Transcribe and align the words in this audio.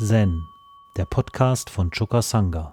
Zen, 0.00 0.46
der 0.96 1.06
Podcast 1.06 1.70
von 1.70 1.90
Choka 1.90 2.22
Sangha. 2.22 2.72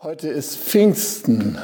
Heute 0.00 0.28
ist 0.28 0.56
Pfingsten. 0.56 1.58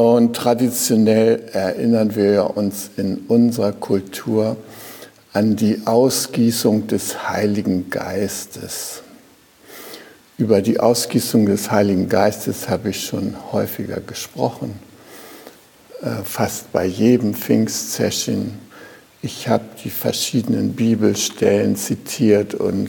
Und 0.00 0.34
traditionell 0.34 1.42
erinnern 1.52 2.16
wir 2.16 2.56
uns 2.56 2.90
in 2.96 3.18
unserer 3.28 3.72
Kultur 3.72 4.56
an 5.34 5.56
die 5.56 5.82
Ausgießung 5.84 6.86
des 6.86 7.28
Heiligen 7.28 7.90
Geistes. 7.90 9.02
Über 10.38 10.62
die 10.62 10.80
Ausgießung 10.80 11.44
des 11.44 11.70
Heiligen 11.70 12.08
Geistes 12.08 12.70
habe 12.70 12.88
ich 12.88 13.04
schon 13.04 13.34
häufiger 13.52 14.00
gesprochen, 14.00 14.78
äh, 16.00 16.24
fast 16.24 16.72
bei 16.72 16.86
jedem 16.86 17.34
Pfingstsession. 17.34 18.54
Ich 19.20 19.48
habe 19.48 19.64
die 19.84 19.90
verschiedenen 19.90 20.72
Bibelstellen 20.72 21.76
zitiert 21.76 22.54
und 22.54 22.88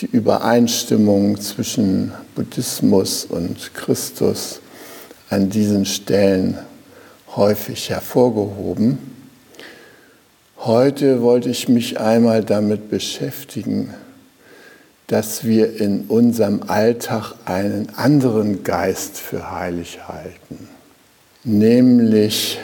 die 0.00 0.06
Übereinstimmung 0.06 1.40
zwischen 1.40 2.10
Buddhismus 2.34 3.26
und 3.26 3.74
Christus 3.74 4.61
an 5.32 5.48
diesen 5.48 5.86
Stellen 5.86 6.58
häufig 7.34 7.88
hervorgehoben. 7.88 8.98
Heute 10.58 11.22
wollte 11.22 11.48
ich 11.48 11.70
mich 11.70 11.98
einmal 11.98 12.44
damit 12.44 12.90
beschäftigen, 12.90 13.94
dass 15.06 15.44
wir 15.44 15.80
in 15.80 16.02
unserem 16.02 16.64
Alltag 16.66 17.34
einen 17.46 17.88
anderen 17.96 18.62
Geist 18.62 19.16
für 19.18 19.50
heilig 19.50 20.00
halten, 20.06 20.68
nämlich 21.44 22.60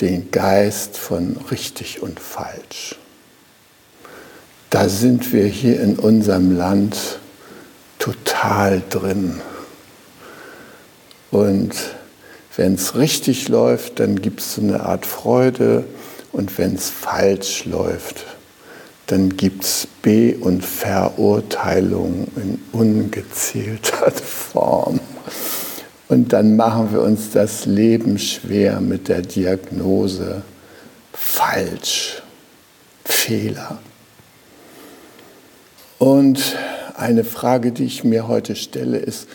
den 0.00 0.32
Geist 0.32 0.98
von 0.98 1.36
richtig 1.52 2.02
und 2.02 2.18
falsch. 2.18 2.96
Da 4.70 4.88
sind 4.88 5.32
wir 5.32 5.46
hier 5.46 5.80
in 5.80 5.96
unserem 5.96 6.56
Land 6.56 7.20
total 8.00 8.82
drin. 8.90 9.40
Und 11.30 11.74
wenn 12.56 12.74
es 12.74 12.96
richtig 12.96 13.48
läuft, 13.48 14.00
dann 14.00 14.20
gibt 14.20 14.40
es 14.40 14.54
so 14.54 14.62
eine 14.62 14.80
Art 14.80 15.06
Freude. 15.06 15.84
Und 16.32 16.56
wenn 16.58 16.74
es 16.74 16.90
falsch 16.90 17.64
läuft, 17.64 18.24
dann 19.06 19.36
gibt 19.36 19.64
es 19.64 19.88
Be- 20.02 20.36
und 20.40 20.64
Verurteilung 20.64 22.28
in 22.36 22.60
ungezählter 22.72 24.10
Form. 24.52 25.00
Und 26.08 26.32
dann 26.32 26.56
machen 26.56 26.92
wir 26.92 27.02
uns 27.02 27.30
das 27.32 27.66
Leben 27.66 28.18
schwer 28.18 28.80
mit 28.80 29.08
der 29.08 29.22
Diagnose 29.22 30.42
falsch, 31.12 32.22
Fehler. 33.04 33.78
Und 35.98 36.56
eine 36.96 37.24
Frage, 37.24 37.72
die 37.72 37.84
ich 37.84 38.04
mir 38.04 38.28
heute 38.28 38.54
stelle, 38.54 38.98
ist, 38.98 39.28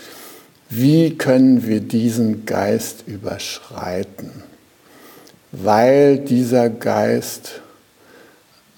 wie 0.74 1.18
können 1.18 1.68
wir 1.68 1.82
diesen 1.82 2.46
Geist 2.46 3.04
überschreiten? 3.06 4.32
Weil 5.52 6.18
dieser 6.18 6.70
Geist 6.70 7.62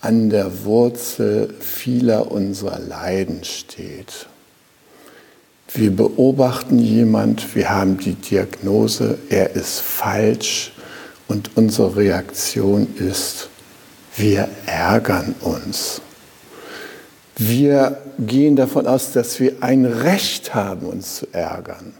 an 0.01 0.31
der 0.31 0.65
Wurzel 0.65 1.53
vieler 1.59 2.31
unserer 2.31 2.79
Leiden 2.79 3.43
steht. 3.43 4.25
Wir 5.71 5.95
beobachten 5.95 6.79
jemand, 6.79 7.55
wir 7.55 7.69
haben 7.69 7.99
die 7.99 8.15
Diagnose, 8.15 9.19
er 9.29 9.55
ist 9.55 9.79
falsch 9.79 10.73
und 11.27 11.51
unsere 11.55 11.95
Reaktion 11.95 12.87
ist, 12.97 13.49
wir 14.17 14.49
ärgern 14.65 15.35
uns. 15.41 16.01
Wir 17.37 18.02
gehen 18.19 18.55
davon 18.55 18.87
aus, 18.87 19.11
dass 19.11 19.39
wir 19.39 19.53
ein 19.61 19.85
Recht 19.85 20.53
haben, 20.55 20.85
uns 20.85 21.17
zu 21.17 21.27
ärgern. 21.31 21.93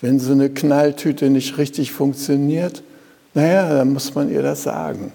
Wenn 0.00 0.18
so 0.18 0.32
eine 0.32 0.50
Knalltüte 0.50 1.30
nicht 1.30 1.58
richtig 1.58 1.92
funktioniert, 1.92 2.82
naja, 3.34 3.68
dann 3.68 3.92
muss 3.92 4.14
man 4.14 4.30
ihr 4.30 4.42
das 4.42 4.62
sagen. 4.62 5.12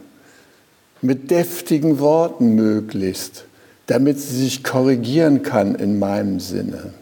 Mit 1.02 1.32
deftigen 1.32 2.00
Worten 2.00 2.56
möglichst, 2.56 3.46
damit 3.88 4.20
sie 4.20 4.38
sich 4.44 4.64
korrigieren 4.64 5.44
kann 5.44 5.76
in 5.76 6.00
meinem 6.00 6.40
Sinne. 6.40 6.94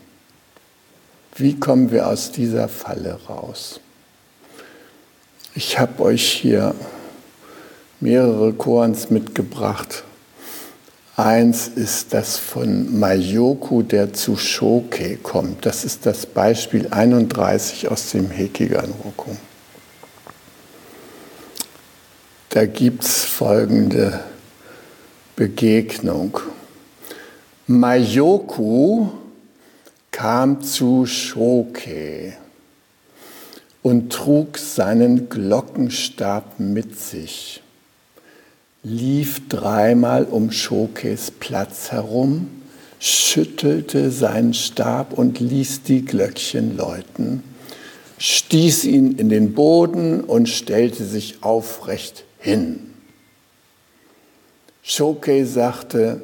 Wie 1.35 1.59
kommen 1.59 1.91
wir 1.91 2.07
aus 2.07 2.31
dieser 2.31 2.67
Falle 2.67 3.19
raus? 3.27 3.79
Ich 5.55 5.79
habe 5.79 6.03
euch 6.03 6.31
hier 6.31 6.73
mehrere 7.99 8.53
Koans 8.53 9.09
mitgebracht 9.09 10.03
Eins 11.15 11.67
ist 11.67 12.15
das 12.15 12.39
von 12.39 12.99
Mayoku, 12.99 13.83
der 13.83 14.13
zu 14.13 14.35
Shoke 14.35 15.17
kommt. 15.17 15.63
Das 15.63 15.85
ist 15.85 16.07
das 16.07 16.25
Beispiel 16.25 16.87
31 16.89 17.87
aus 17.89 18.09
dem 18.11 18.31
Hekigan-Roku. 18.31 19.35
Da 22.49 22.65
gibt 22.65 23.03
es 23.03 23.25
folgende 23.25 24.21
Begegnung. 25.35 26.39
Mayoku 27.67 29.09
kam 30.11 30.63
zu 30.63 31.05
Shoke 31.05 32.33
und 33.83 34.11
trug 34.11 34.57
seinen 34.57 35.29
Glockenstab 35.29 36.59
mit 36.59 36.99
sich 36.99 37.62
lief 38.83 39.47
dreimal 39.47 40.25
um 40.25 40.51
Schokes 40.51 41.31
Platz 41.31 41.91
herum, 41.91 42.49
schüttelte 42.99 44.11
seinen 44.11 44.53
Stab 44.53 45.13
und 45.13 45.39
ließ 45.39 45.83
die 45.83 46.03
Glöckchen 46.05 46.77
läuten, 46.77 47.43
stieß 48.17 48.85
ihn 48.85 49.17
in 49.17 49.29
den 49.29 49.53
Boden 49.53 50.21
und 50.21 50.47
stellte 50.47 51.05
sich 51.05 51.43
aufrecht 51.43 52.25
hin. 52.37 52.93
Shoke 54.83 55.45
sagte, 55.45 56.21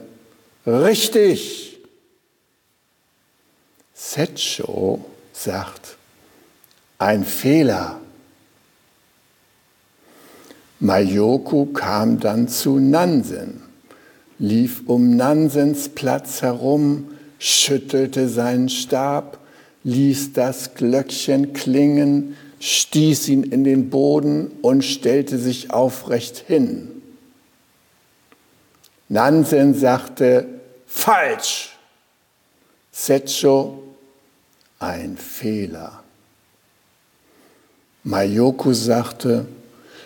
richtig. 0.67 1.79
Setcho 3.93 5.05
sagt, 5.31 5.97
ein 6.97 7.23
Fehler. 7.23 7.98
Mayoku 10.79 11.67
kam 11.73 12.19
dann 12.19 12.47
zu 12.47 12.79
Nansen, 12.79 13.61
lief 14.37 14.83
um 14.85 15.17
Nansens 15.17 15.89
Platz 15.89 16.41
herum, 16.41 17.09
schüttelte 17.37 18.29
seinen 18.29 18.69
Stab, 18.69 19.39
ließ 19.83 20.31
das 20.33 20.75
Glöckchen 20.75 21.51
klingen, 21.51 22.37
stieß 22.61 23.27
ihn 23.27 23.43
in 23.43 23.65
den 23.65 23.89
Boden 23.89 24.51
und 24.61 24.83
stellte 24.83 25.37
sich 25.37 25.71
aufrecht 25.71 26.37
hin. 26.47 27.01
Nansen 29.09 29.73
sagte, 29.73 30.47
falsch. 30.85 31.75
Setcho, 32.91 33.83
ein 34.79 35.17
Fehler. 35.17 36.03
Mayoku 38.03 38.73
sagte, 38.73 39.45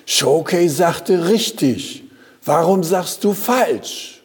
Shokei 0.06 0.68
sagte 0.68 1.30
richtig. 1.30 2.04
Warum 2.46 2.84
sagst 2.84 3.24
du 3.24 3.34
falsch? 3.34 4.22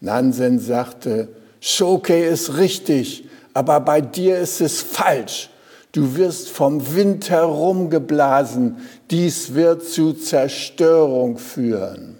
Nansen 0.00 0.58
sagte, 0.58 1.28
Shokei 1.60 2.24
ist 2.24 2.56
richtig, 2.56 3.24
aber 3.54 3.80
bei 3.80 4.00
dir 4.00 4.38
ist 4.38 4.60
es 4.60 4.80
falsch. 4.82 5.50
Du 5.92 6.16
wirst 6.16 6.50
vom 6.50 6.94
Wind 6.94 7.30
herumgeblasen. 7.30 8.76
Dies 9.10 9.54
wird 9.54 9.82
zu 9.84 10.12
Zerstörung 10.12 11.38
führen. 11.38 12.18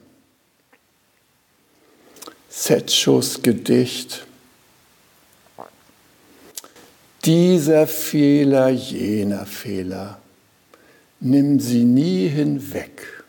Setschos 2.49 3.43
Gedicht. 3.43 4.27
Dieser 7.25 7.87
Fehler, 7.87 8.69
jener 8.71 9.45
Fehler 9.45 10.19
nimm 11.21 11.61
sie 11.61 11.85
nie 11.85 12.29
hinweg. 12.29 13.25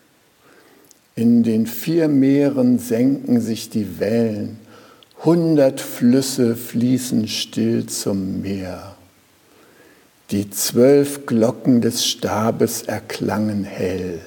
In 1.16 1.44
den 1.44 1.66
vier 1.66 2.07
Meeren 2.07 2.80
senken 2.80 3.42
sich 3.42 3.69
die 3.69 4.00
Wellen, 4.00 4.60
hundert 5.24 5.81
Flüsse 5.81 6.56
fließen 6.56 7.28
still 7.28 7.88
zum 7.88 8.42
Meer. 8.42 8.95
Die 10.30 10.50
zwölf 10.50 11.25
Glocken 11.25 11.81
des 11.81 12.06
Stabes 12.06 12.84
erklangen 12.84 13.63
hell. 13.63 14.19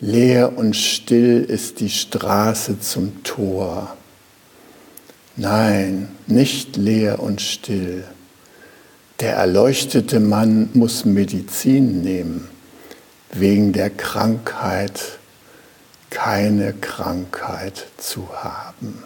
Leer 0.00 0.56
und 0.56 0.74
still 0.74 1.44
ist 1.44 1.80
die 1.80 1.90
Straße 1.90 2.80
zum 2.80 3.22
Tor. 3.22 3.94
Nein, 5.36 6.08
nicht 6.26 6.76
leer 6.76 7.20
und 7.22 7.42
still. 7.42 8.04
Der 9.20 9.34
erleuchtete 9.34 10.18
Mann 10.18 10.70
muss 10.72 11.04
Medizin 11.04 12.02
nehmen, 12.02 12.48
wegen 13.32 13.74
der 13.74 13.90
Krankheit 13.90 15.18
keine 16.08 16.72
Krankheit 16.72 17.86
zu 17.98 18.28
haben. 18.32 19.02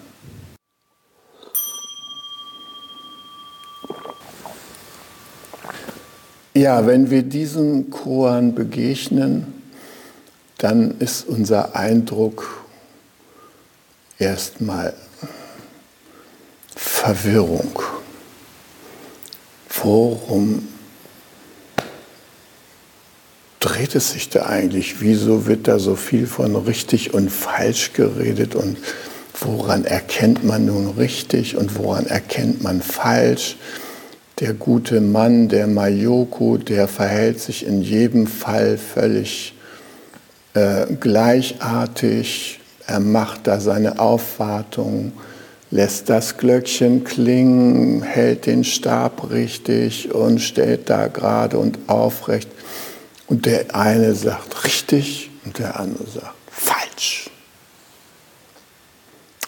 Ja, 6.55 6.87
wenn 6.87 7.11
wir 7.11 7.25
diesen 7.25 7.91
Choren 7.91 8.55
begegnen, 8.55 9.53
dann 10.59 10.93
ist 11.01 11.27
unser 11.27 11.75
Eindruck 11.75 12.65
erstmal 14.21 14.95
Verwirrung. 16.77 17.84
Worum 19.85 20.67
dreht 23.61 23.95
es 23.95 24.13
sich 24.13 24.31
da 24.31 24.47
eigentlich? 24.47 25.03
Wieso 25.03 25.45
wird 25.45 25.69
da 25.69 25.79
so 25.79 25.95
viel 25.95 26.27
von 26.27 26.57
richtig 26.57 27.13
und 27.13 27.31
falsch 27.31 27.93
geredet 27.93 28.55
und 28.55 28.79
woran 29.39 29.85
erkennt 29.85 30.43
man 30.43 30.65
nun 30.65 30.89
richtig 30.93 31.59
und 31.59 31.77
woran 31.77 32.07
erkennt 32.07 32.63
man 32.63 32.81
falsch? 32.81 33.59
Der 34.41 34.55
gute 34.55 35.03
Mann, 35.03 35.51
der 35.51 35.67
Mayoko, 35.67 36.57
der 36.57 36.89
verhält 36.89 37.41
sich 37.41 37.67
in 37.67 37.83
jedem 37.83 38.27
Fall 38.27 38.79
völlig 38.79 39.55
äh, 40.55 40.87
gleichartig. 40.99 42.59
Er 42.87 43.01
macht 43.01 43.47
da 43.47 43.61
seine 43.61 43.99
Aufwartung, 43.99 45.13
lässt 45.75 46.09
das 46.09 46.37
Glöckchen 46.37 47.03
klingen, 47.03 48.01
hält 48.03 48.47
den 48.47 48.63
Stab 48.63 49.31
richtig 49.31 50.15
und 50.15 50.39
steht 50.39 50.89
da 50.89 51.09
gerade 51.09 51.59
und 51.59 51.77
aufrecht. 51.89 52.49
Und 53.27 53.45
der 53.45 53.75
eine 53.75 54.15
sagt 54.15 54.63
richtig 54.63 55.31
und 55.45 55.59
der 55.59 55.81
andere 55.81 56.05
sagt 56.07 56.37
falsch. 56.49 57.29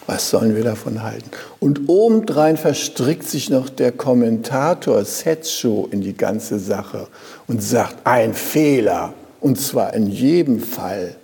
Was 0.05 0.29
sollen 0.29 0.53
wir 0.53 0.65
davon 0.65 1.01
halten? 1.01 1.31
Und 1.61 1.87
obendrein 1.87 2.57
verstrickt 2.57 3.23
sich 3.23 3.49
noch 3.49 3.69
der 3.69 3.93
Kommentator 3.93 5.05
Setsu 5.05 5.87
in 5.91 6.01
die 6.01 6.17
ganze 6.17 6.59
Sache 6.59 7.07
und 7.47 7.63
sagt, 7.63 8.05
ein 8.05 8.33
Fehler. 8.33 9.13
Und 9.39 9.61
zwar 9.61 9.93
in 9.93 10.07
jedem 10.07 10.59
Fall. 10.59 11.15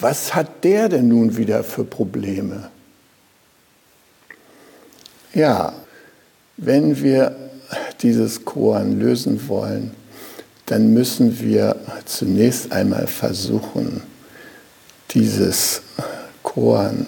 Was 0.00 0.34
hat 0.34 0.64
der 0.64 0.88
denn 0.88 1.06
nun 1.06 1.36
wieder 1.36 1.62
für 1.62 1.84
Probleme? 1.84 2.70
Ja, 5.34 5.74
wenn 6.56 7.02
wir 7.02 7.36
dieses 8.02 8.44
Koan 8.44 8.98
lösen 9.00 9.48
wollen, 9.48 9.90
dann 10.66 10.92
müssen 10.92 11.40
wir 11.40 11.76
zunächst 12.04 12.72
einmal 12.72 13.06
versuchen, 13.06 14.02
dieses 15.10 15.82
Koan 16.42 17.06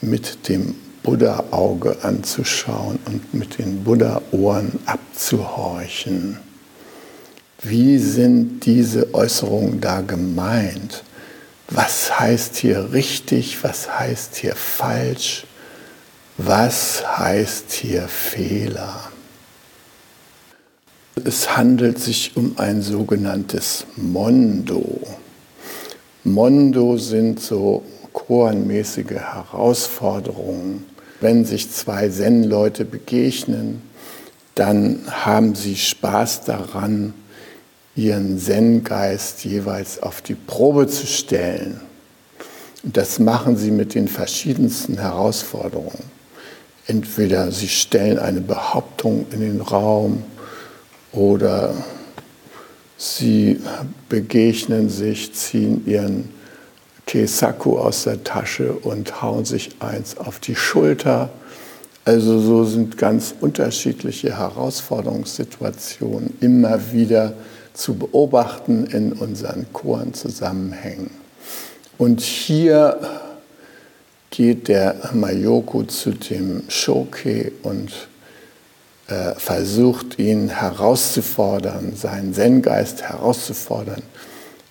mit 0.00 0.48
dem 0.48 0.74
Buddha-Auge 1.02 1.96
anzuschauen 2.02 2.98
und 3.06 3.34
mit 3.34 3.58
den 3.58 3.84
Buddha-Ohren 3.84 4.78
abzuhorchen. 4.86 6.38
Wie 7.62 7.98
sind 7.98 8.64
diese 8.64 9.12
Äußerungen 9.12 9.80
da 9.80 10.00
gemeint? 10.00 11.04
Was 11.68 12.18
heißt 12.18 12.56
hier 12.56 12.92
richtig? 12.92 13.62
Was 13.62 13.98
heißt 13.98 14.36
hier 14.36 14.56
falsch? 14.56 15.44
Was 16.42 17.04
heißt 17.18 17.70
hier 17.70 18.08
Fehler? 18.08 19.10
Es 21.22 21.54
handelt 21.54 21.98
sich 21.98 22.34
um 22.34 22.54
ein 22.56 22.80
sogenanntes 22.80 23.84
Mondo. 23.96 25.00
Mondo 26.24 26.96
sind 26.96 27.40
so 27.40 27.82
chorenmäßige 28.14 29.10
Herausforderungen. 29.10 30.86
Wenn 31.20 31.44
sich 31.44 31.70
zwei 31.70 32.08
Zen-Leute 32.08 32.86
begegnen, 32.86 33.82
dann 34.54 35.02
haben 35.10 35.54
sie 35.54 35.76
Spaß 35.76 36.44
daran, 36.44 37.12
ihren 37.94 38.38
Zen-Geist 38.38 39.44
jeweils 39.44 40.02
auf 40.02 40.22
die 40.22 40.36
Probe 40.36 40.86
zu 40.86 41.06
stellen. 41.06 41.82
Und 42.82 42.96
das 42.96 43.18
machen 43.18 43.58
sie 43.58 43.70
mit 43.70 43.94
den 43.94 44.08
verschiedensten 44.08 44.96
Herausforderungen. 44.96 46.19
Entweder 46.90 47.52
sie 47.52 47.68
stellen 47.68 48.18
eine 48.18 48.40
Behauptung 48.40 49.26
in 49.30 49.38
den 49.38 49.60
Raum 49.60 50.24
oder 51.12 51.72
sie 52.96 53.60
begegnen 54.08 54.90
sich, 54.90 55.32
ziehen 55.32 55.86
ihren 55.86 56.30
Keisaku 57.06 57.78
aus 57.78 58.02
der 58.02 58.24
Tasche 58.24 58.72
und 58.72 59.22
hauen 59.22 59.44
sich 59.44 59.70
eins 59.78 60.18
auf 60.18 60.40
die 60.40 60.56
Schulter. 60.56 61.30
Also 62.04 62.40
so 62.40 62.64
sind 62.64 62.98
ganz 62.98 63.36
unterschiedliche 63.40 64.36
Herausforderungssituationen 64.36 66.38
immer 66.40 66.92
wieder 66.92 67.34
zu 67.72 67.94
beobachten 67.94 68.86
in 68.86 69.12
unseren 69.12 69.72
Chorenzusammenhängen. 69.72 71.12
Und 71.98 72.20
hier 72.20 72.98
geht 74.40 74.68
der 74.68 74.96
Mayoko 75.12 75.82
zu 75.82 76.12
dem 76.12 76.62
Shoke 76.68 77.52
und 77.62 78.08
äh, 79.08 79.34
versucht 79.36 80.18
ihn 80.18 80.48
herauszufordern, 80.48 81.94
seinen 81.94 82.32
Zen-Geist 82.32 83.02
herauszufordern, 83.02 84.02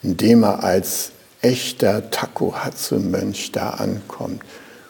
indem 0.02 0.42
er 0.42 0.64
als 0.64 1.12
echter 1.44 2.10
Takuhatsu-Mönch 2.10 3.52
da 3.52 3.70
ankommt, 3.70 4.42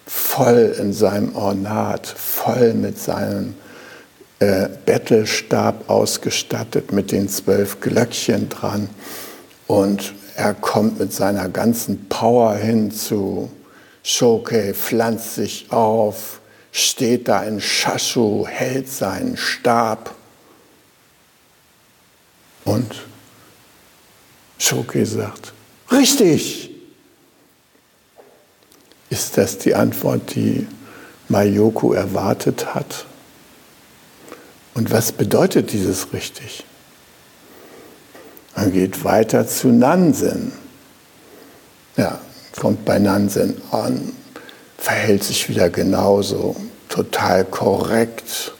voll 0.05 0.73
in 0.79 0.93
seinem 0.93 1.35
Ornat, 1.35 2.07
voll 2.07 2.73
mit 2.73 2.97
seinem 2.97 3.55
äh, 4.39 4.69
Bettelstab 4.85 5.89
ausgestattet 5.89 6.93
mit 6.93 7.11
den 7.11 7.27
zwölf 7.27 7.81
Glöckchen 7.81 8.47
dran. 8.47 8.89
Und 9.67 10.13
er 10.37 10.53
kommt 10.53 11.01
mit 11.01 11.11
seiner 11.11 11.49
ganzen 11.49 12.07
Power 12.07 12.55
hin 12.55 12.91
zu 12.91 13.49
Shoke, 14.03 14.73
pflanzt 14.73 15.35
sich 15.35 15.71
auf, 15.71 16.39
steht 16.71 17.27
da 17.27 17.43
in 17.43 17.61
Shashu, 17.61 18.45
hält 18.47 18.89
seinen 18.89 19.37
Stab. 19.37 20.15
Und 22.65 23.05
Shoke 24.57 25.05
sagt, 25.05 25.53
richtig. 25.91 26.71
Ist 29.09 29.37
das 29.37 29.57
die 29.57 29.73
Antwort, 29.73 30.35
die 30.35 30.67
Mayoko 31.29 31.93
erwartet 31.93 32.75
hat? 32.75 33.05
Und 34.75 34.91
was 34.91 35.11
bedeutet 35.11 35.73
dieses 35.73 36.13
richtig? 36.13 36.63
Man 38.55 38.71
geht 38.71 39.03
weiter 39.03 39.47
zu 39.47 39.69
Nansen. 39.69 40.51
Ja, 41.97 42.21
kommt 42.57 42.85
bei 42.85 42.99
Nansen 42.99 43.61
an, 43.71 44.13
verhält 44.77 45.23
sich 45.23 45.49
wieder 45.49 45.69
genauso, 45.69 46.55
total 46.87 47.45
korrekt 47.45 48.53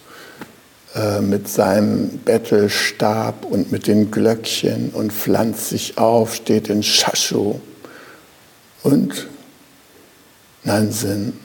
äh, 0.95 1.21
mit 1.21 1.47
seinem 1.47 2.19
Bettelstab 2.19 3.45
und 3.45 3.71
mit 3.71 3.87
den 3.87 4.11
Glöckchen 4.11 4.89
und 4.89 5.13
pflanzt 5.13 5.69
sich 5.69 5.97
auf, 5.97 6.35
steht 6.35 6.69
in 6.69 6.83
Shashu. 6.83 7.59
Und 8.83 9.27
Nansen, 10.63 11.39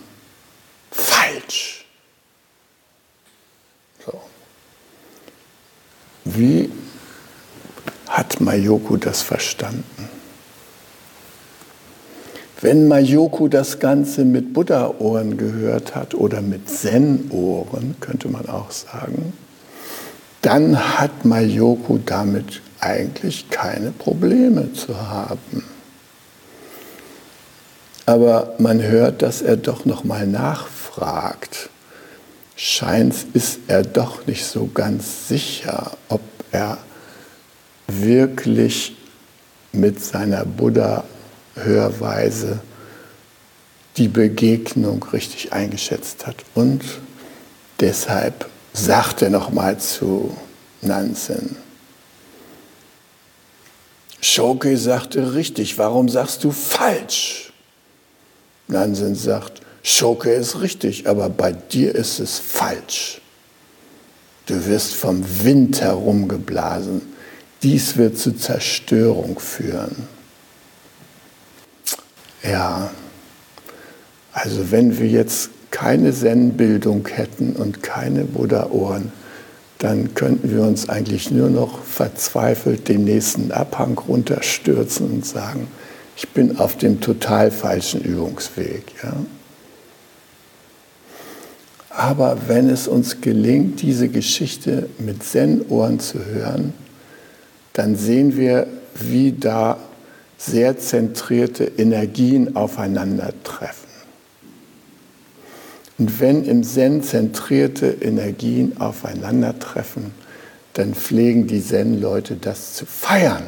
falsch. 0.91 1.75
Wie 6.25 6.71
hat 8.09 8.41
Mayoko 8.41 8.97
das 8.97 9.23
verstanden? 9.23 10.14
Wenn 12.65 12.89
Mayoko 12.89 13.49
das 13.49 13.79
Ganze 13.79 14.25
mit 14.25 14.55
Buddha-Ohren 14.55 15.37
gehört 15.37 15.95
hat 15.95 16.15
oder 16.15 16.41
mit 16.41 16.67
Zen-Ohren, 16.67 17.97
könnte 18.01 18.31
man 18.31 18.49
auch 18.49 18.71
sagen, 18.71 19.35
dann 20.41 20.99
hat 20.99 21.27
Mayoko 21.27 21.99
damit 22.07 22.63
eigentlich 22.81 23.51
keine 23.51 23.91
Probleme 23.91 24.73
zu 24.73 24.99
haben. 24.99 25.63
Aber 28.07 28.55
man 28.57 28.83
hört, 28.83 29.21
dass 29.21 29.43
er 29.43 29.59
doch 29.59 29.85
noch 29.85 30.05
mal 30.05 30.27
nachfragt 30.27 31.69
scheint, 32.57 33.15
ist 33.35 33.59
er 33.69 33.83
doch 33.83 34.27
nicht 34.27 34.47
so 34.47 34.71
ganz 34.73 35.29
sicher, 35.29 35.99
ob 36.09 36.23
er 36.51 36.79
wirklich 37.89 38.97
mit 39.73 40.03
seiner 40.03 40.47
Buddha 40.47 41.05
Hörweise 41.55 42.61
die 43.97 44.09
Begegnung 44.09 45.05
richtig 45.13 45.53
eingeschätzt 45.53 46.27
hat. 46.27 46.37
Und 46.55 46.83
deshalb 47.81 48.49
sagt 48.73 49.23
er 49.23 49.31
nochmal 49.31 49.79
zu 49.79 50.37
Nansen, 50.83 51.57
Schoke 54.21 54.79
sagte 54.79 55.35
richtig, 55.35 55.77
warum 55.77 56.09
sagst 56.09 56.45
du 56.45 56.51
falsch? 56.51 57.53
Nansen 58.69 59.15
sagt, 59.15 59.61
Schoke 59.83 60.31
ist 60.33 60.63
richtig, 60.63 61.07
aber 61.07 61.29
bei 61.29 61.53
dir 61.53 61.95
ist 61.95 62.21
es 62.21 62.39
falsch. 62.39 63.21
Du 64.47 64.67
wirst 64.67 64.95
vom 64.95 65.23
Wind 65.43 65.83
herumgeblasen. 65.83 67.03
Dies 67.63 67.99
wird 67.99 68.19
zu 68.19 68.33
Zerstörung 68.33 69.39
führen. 69.39 70.09
Ja, 72.45 72.91
also 74.33 74.71
wenn 74.71 74.99
wir 74.99 75.07
jetzt 75.07 75.51
keine 75.71 76.13
Zen-Bildung 76.13 77.09
hätten 77.09 77.57
und 77.57 77.83
keine 77.83 78.25
Buddha-Ohren, 78.25 79.13
dann 79.79 80.15
könnten 80.15 80.51
wir 80.51 80.63
uns 80.63 80.89
eigentlich 80.89 81.31
nur 81.31 81.51
noch 81.51 81.83
verzweifelt 81.83 82.89
den 82.89 83.05
nächsten 83.05 83.51
Abhang 83.51 83.99
runterstürzen 83.99 85.11
und 85.11 85.27
sagen, 85.27 85.69
ich 86.17 86.29
bin 86.29 86.59
auf 86.59 86.77
dem 86.79 87.01
total 87.01 87.51
falschen 87.51 88.01
Übungsweg. 88.03 88.85
Ja? 89.03 89.15
Aber 91.91 92.39
wenn 92.47 92.69
es 92.69 92.89
uns 92.89 93.21
gelingt, 93.21 93.83
diese 93.83 94.09
Geschichte 94.09 94.89
mit 94.99 95.23
Zen-Ohren 95.23 96.01
zu 96.01 96.25
hören, 96.25 96.73
dann 97.73 97.97
sehen 97.97 98.37
wir, 98.37 98.67
wie 98.95 99.33
da 99.33 99.79
sehr 100.37 100.79
zentrierte 100.79 101.65
Energien 101.65 102.57
aufeinandertreffen. 102.57 103.89
Und 105.99 106.21
wenn 106.21 106.45
im 106.45 106.65
Zen 106.65 107.03
zentrierte 107.03 107.87
Energien 107.87 108.81
aufeinandertreffen, 108.81 110.13
dann 110.73 110.95
pflegen 110.95 111.47
die 111.47 111.63
Zen-Leute 111.63 112.37
das 112.37 112.75
zu 112.75 112.85
feiern. 112.85 113.45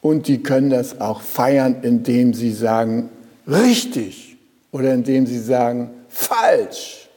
Und 0.00 0.28
die 0.28 0.42
können 0.42 0.70
das 0.70 1.00
auch 1.00 1.20
feiern, 1.20 1.76
indem 1.82 2.32
sie 2.34 2.52
sagen, 2.52 3.08
richtig 3.46 4.36
oder 4.70 4.94
indem 4.94 5.26
sie 5.26 5.40
sagen, 5.40 5.90
falsch. 6.08 7.08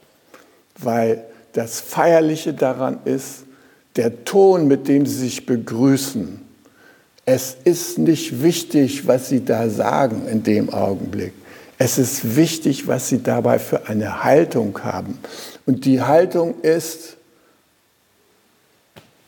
Weil 0.80 1.24
das 1.54 1.80
Feierliche 1.80 2.54
daran 2.54 3.00
ist, 3.06 3.46
der 3.96 4.26
Ton, 4.26 4.68
mit 4.68 4.88
dem 4.88 5.06
sie 5.06 5.16
sich 5.16 5.46
begrüßen. 5.46 6.42
Es 7.26 7.58
ist 7.64 7.98
nicht 7.98 8.44
wichtig, 8.44 9.08
was 9.08 9.30
sie 9.30 9.44
da 9.44 9.70
sagen 9.70 10.28
in 10.28 10.44
dem 10.44 10.72
Augenblick. 10.72 11.34
Es 11.78 11.98
ist 11.98 12.36
wichtig, 12.36 12.88
was 12.88 13.10
sie 13.10 13.22
dabei 13.22 13.60
für 13.60 13.88
eine 13.88 14.24
Haltung 14.24 14.80
haben. 14.84 15.20
Und 15.66 15.86
die 15.86 16.02
Haltung 16.02 16.62
ist 16.62 17.18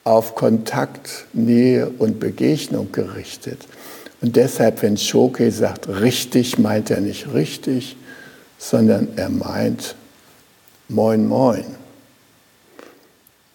auf 0.04 0.36
Kontakt, 0.36 1.26
Nähe 1.34 1.90
und 1.90 2.20
Begegnung 2.20 2.92
gerichtet. 2.92 3.60
Und 4.22 4.36
deshalb, 4.36 4.82
wenn 4.82 4.98
Shoke 4.98 5.52
sagt 5.52 5.90
richtig, 5.90 6.58
meint 6.58 6.90
er 6.90 7.02
nicht 7.02 7.34
richtig, 7.34 7.98
sondern 8.58 9.10
er 9.18 9.30
meint 9.30 9.96
Moin 10.88 11.28
Moin. 11.28 11.66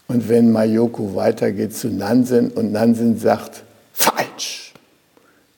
Und 0.09 0.29
wenn 0.29 0.53
Mayoko 0.53 1.15
weitergeht 1.15 1.75
zu 1.75 1.89
Nansen 1.89 2.51
und 2.51 2.73
Nansen 2.73 3.19
sagt 3.19 3.63
falsch, 3.95 4.32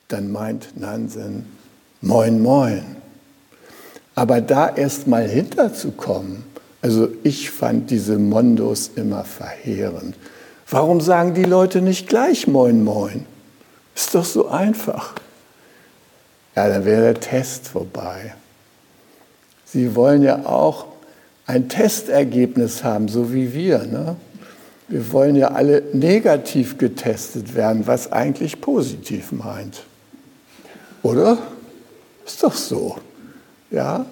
dann 0.09 0.31
meint 0.31 0.79
Nansen 0.79 1.47
Moin 2.01 2.43
Moin. 2.43 2.85
Aber 4.15 4.41
da 4.41 4.69
erst 4.69 5.07
mal 5.07 5.27
hinterzukommen, 5.27 6.45
also 6.83 7.09
ich 7.23 7.51
fand 7.51 7.91
diese 7.91 8.19
Mondos 8.19 8.91
immer 8.95 9.25
verheerend. 9.25 10.17
Warum 10.69 11.01
sagen 11.01 11.35
die 11.35 11.45
Leute 11.45 11.81
nicht 11.81 12.09
gleich 12.09 12.47
Moin 12.47 12.85
Moin? 12.85 13.27
Ist 13.95 14.15
doch 14.15 14.25
so 14.25 14.49
einfach. 14.49 15.15
Ja, 16.55 16.69
dann 16.69 16.85
wäre 16.85 17.03
der 17.03 17.21
Test 17.21 17.69
vorbei. 17.69 18.35
Sie 19.65 19.95
wollen 19.95 20.23
ja 20.23 20.47
auch 20.47 20.87
ein 21.47 21.69
Testergebnis 21.69 22.85
haben, 22.85 23.09
so 23.09 23.33
wie 23.33 23.53
wir. 23.53 23.79
Ne? 23.81 24.17
Wir 24.89 25.13
wollen 25.13 25.37
ja 25.37 25.49
alle 25.49 25.83
negativ 25.93 26.79
getestet 26.79 27.55
werden, 27.55 27.87
was 27.87 28.13
eigentlich 28.13 28.61
positiv 28.61 29.33
meint. 29.33 29.85
Oder? 31.05 31.37
Ist 32.25 32.43
doch 32.43 32.55
so. 32.55 32.97
Ja? 33.71 34.07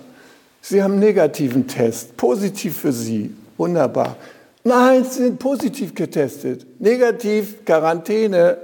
Sie 0.61 0.81
haben 0.81 0.93
einen 0.93 1.01
negativen 1.01 1.67
Test, 1.67 2.17
positiv 2.17 2.77
für 2.77 2.93
Sie, 2.93 3.35
wunderbar. 3.57 4.17
Nein, 4.63 5.05
Sie 5.05 5.25
sind 5.25 5.39
positiv 5.39 5.95
getestet, 5.95 6.65
negativ, 6.79 7.65
Quarantäne. 7.65 8.59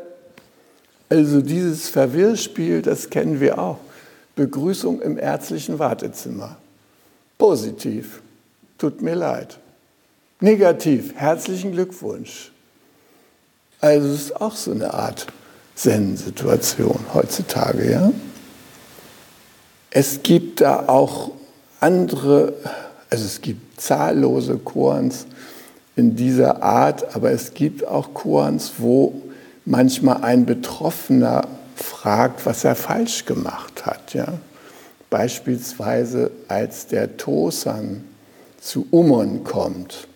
Also 1.09 1.41
dieses 1.41 1.89
Verwirrspiel, 1.89 2.83
das 2.83 3.09
kennen 3.09 3.41
wir 3.41 3.59
auch. 3.59 3.79
Begrüßung 4.37 5.01
im 5.01 5.19
ärztlichen 5.19 5.79
Wartezimmer. 5.79 6.59
Positiv, 7.39 8.21
tut 8.77 9.01
mir 9.01 9.15
leid. 9.15 9.59
Negativ, 10.41 11.15
herzlichen 11.17 11.73
Glückwunsch. 11.73 12.53
Also 13.81 14.09
es 14.09 14.21
ist 14.27 14.41
auch 14.41 14.55
so 14.55 14.71
eine 14.71 14.93
Art 14.93 15.27
Zen-Situation 15.79 16.99
heutzutage, 17.15 17.91
ja? 17.91 18.13
Es 19.91 20.23
gibt 20.23 20.61
da 20.61 20.89
auch 20.89 21.31
andere, 21.81 22.53
also 23.11 23.25
es 23.25 23.41
gibt 23.41 23.81
zahllose 23.81 24.59
Koans 24.59 25.27
in 25.97 26.17
dieser 26.17 26.63
Art, 26.63 27.15
aber 27.15 27.31
es 27.31 27.55
gibt 27.55 27.87
auch 27.87 28.13
Koans, 28.13 28.73
wo 28.79 29.23
manchmal 29.65 30.23
ein 30.25 30.47
Betroffener 30.47 31.47
fragt, 31.77 32.45
was 32.45 32.65
er 32.65 32.75
falsch 32.75 33.25
gemacht 33.25 33.87
hat. 33.87 34.15
Ja? 34.15 34.35
Beispielsweise 35.11 36.33
als 36.49 36.89
der 36.89 37.17
Tosan 37.17 38.05
zu 38.61 38.87
Umon 38.91 39.45
kommt. 39.45 40.09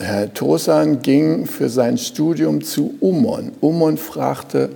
Herr 0.00 0.32
Tosan 0.32 1.02
ging 1.02 1.46
für 1.46 1.68
sein 1.68 1.98
Studium 1.98 2.64
zu 2.64 2.94
Umon. 3.00 3.52
Umon 3.60 3.96
fragte, 3.96 4.70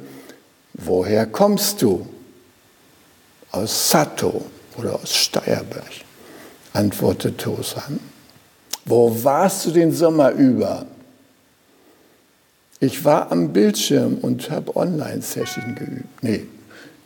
woher 0.75 1.27
kommst 1.27 1.83
du? 1.83 2.07
aus 3.55 3.91
Sato 3.91 4.45
oder 4.77 4.95
aus 4.97 5.15
Steierberg, 5.15 5.91
antwortete 6.73 7.37
Tosan. 7.37 8.01
Wo 8.85 9.17
warst 9.23 9.67
du 9.67 9.71
den 9.71 9.93
Sommer 9.93 10.33
über? 10.33 10.87
Ich 12.81 13.05
war 13.05 13.31
am 13.31 13.53
Bildschirm 13.53 14.19
und 14.21 14.51
habe 14.51 14.75
Online-Session 14.77 15.75
geübt. 15.77 16.23
Nee, 16.23 16.47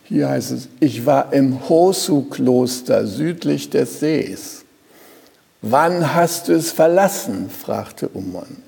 hier 0.05 0.31
heißt 0.31 0.53
es, 0.53 0.69
ich 0.81 1.05
war 1.05 1.33
im 1.33 1.69
Hosu-Kloster 1.69 3.07
südlich 3.07 3.69
des 3.71 4.01
Sees. 4.01 4.58
Wann 5.63 6.15
hast 6.15 6.49
du 6.49 6.53
es 6.53 6.71
verlassen? 6.71 7.51
fragte 7.51 8.09
Umon. 8.09 8.63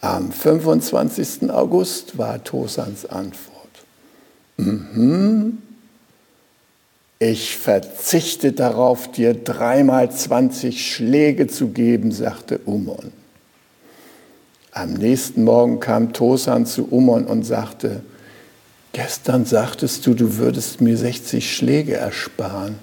Am 0.00 0.32
25. 0.32 1.50
August 1.50 2.18
war 2.18 2.42
Tosans 2.42 3.06
Antwort. 3.06 3.52
Mhm, 4.56 5.58
ich 7.18 7.56
verzichte 7.56 8.52
darauf, 8.52 9.10
dir 9.12 9.32
dreimal 9.32 10.10
20 10.10 10.92
Schläge 10.92 11.46
zu 11.46 11.68
geben, 11.68 12.10
sagte 12.10 12.58
Umon. 12.64 13.12
Am 14.72 14.94
nächsten 14.94 15.44
Morgen 15.44 15.78
kam 15.78 16.12
Tosan 16.12 16.66
zu 16.66 16.88
Umon 16.90 17.26
und 17.26 17.44
sagte, 17.44 18.02
gestern 18.92 19.44
sagtest 19.44 20.04
du, 20.06 20.14
du 20.14 20.36
würdest 20.36 20.80
mir 20.80 20.96
60 20.96 21.54
Schläge 21.54 21.94
ersparen. 21.94 22.78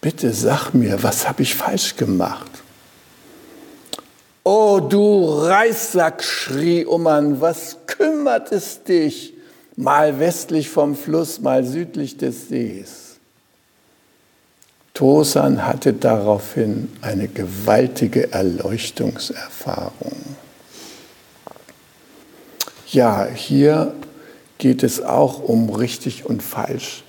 Bitte 0.00 0.32
sag 0.32 0.72
mir, 0.74 1.02
was 1.02 1.28
habe 1.28 1.42
ich 1.42 1.54
falsch 1.54 1.96
gemacht? 1.96 2.50
Oh, 4.44 4.80
du 4.80 5.24
Reissack, 5.24 6.22
schrie 6.22 6.84
Umon, 6.84 7.40
was 7.40 7.78
kümmert 7.86 8.52
es 8.52 8.82
dich? 8.82 9.34
Mal 9.76 10.18
westlich 10.20 10.70
vom 10.70 10.94
Fluss, 10.94 11.40
mal 11.40 11.64
südlich 11.64 12.16
des 12.16 12.48
Sees. 12.48 13.16
Tosan 14.94 15.66
hatte 15.66 15.92
daraufhin 15.92 16.90
eine 17.02 17.28
gewaltige 17.28 18.32
Erleuchtungserfahrung. 18.32 20.16
Ja, 22.86 23.26
hier 23.26 23.94
geht 24.58 24.82
es 24.82 25.02
auch 25.02 25.40
um 25.40 25.70
richtig 25.70 26.26
und 26.26 26.42
falsch 26.42 27.04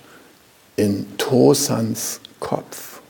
in 0.76 1.06
Tosans 1.16 2.20
Kopf. 2.40 3.00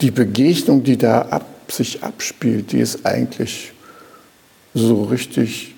Die 0.00 0.10
Begegnung, 0.10 0.82
die 0.82 0.96
da 0.96 1.22
ab, 1.22 1.46
sich 1.70 2.02
abspielt, 2.02 2.72
die 2.72 2.80
ist 2.80 3.06
eigentlich 3.06 3.72
so 4.74 5.04
richtig 5.04 5.74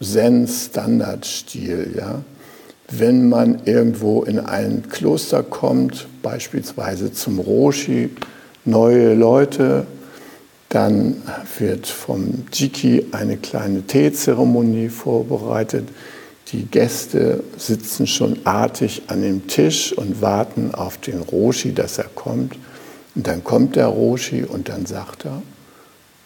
Zen-Standardstil. 0.00 1.94
Ja? 1.96 2.22
Wenn 2.88 3.28
man 3.28 3.62
irgendwo 3.64 4.22
in 4.22 4.38
ein 4.38 4.84
Kloster 4.88 5.42
kommt, 5.42 6.06
beispielsweise 6.22 7.12
zum 7.12 7.40
Roshi, 7.40 8.10
neue 8.64 9.14
Leute, 9.14 9.86
dann 10.68 11.22
wird 11.58 11.86
vom 11.86 12.44
Jiki 12.52 13.06
eine 13.12 13.36
kleine 13.36 13.82
Teezeremonie 13.82 14.88
vorbereitet. 14.88 15.88
Die 16.52 16.66
Gäste 16.66 17.42
sitzen 17.56 18.06
schon 18.06 18.38
artig 18.44 19.02
an 19.08 19.22
dem 19.22 19.48
Tisch 19.48 19.92
und 19.92 20.22
warten 20.22 20.74
auf 20.74 20.98
den 20.98 21.20
Roshi, 21.20 21.74
dass 21.74 21.98
er 21.98 22.08
kommt. 22.14 22.56
Und 23.14 23.26
dann 23.26 23.42
kommt 23.42 23.74
der 23.74 23.86
Roshi 23.86 24.44
und 24.44 24.68
dann 24.68 24.86
sagt 24.86 25.24
er, 25.24 25.42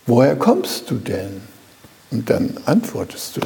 woher 0.07 0.37
kommst 0.37 0.91
du 0.91 0.97
denn? 0.97 1.41
Und 2.11 2.29
dann 2.29 2.59
antwortest 2.67 3.39
du, 3.39 3.41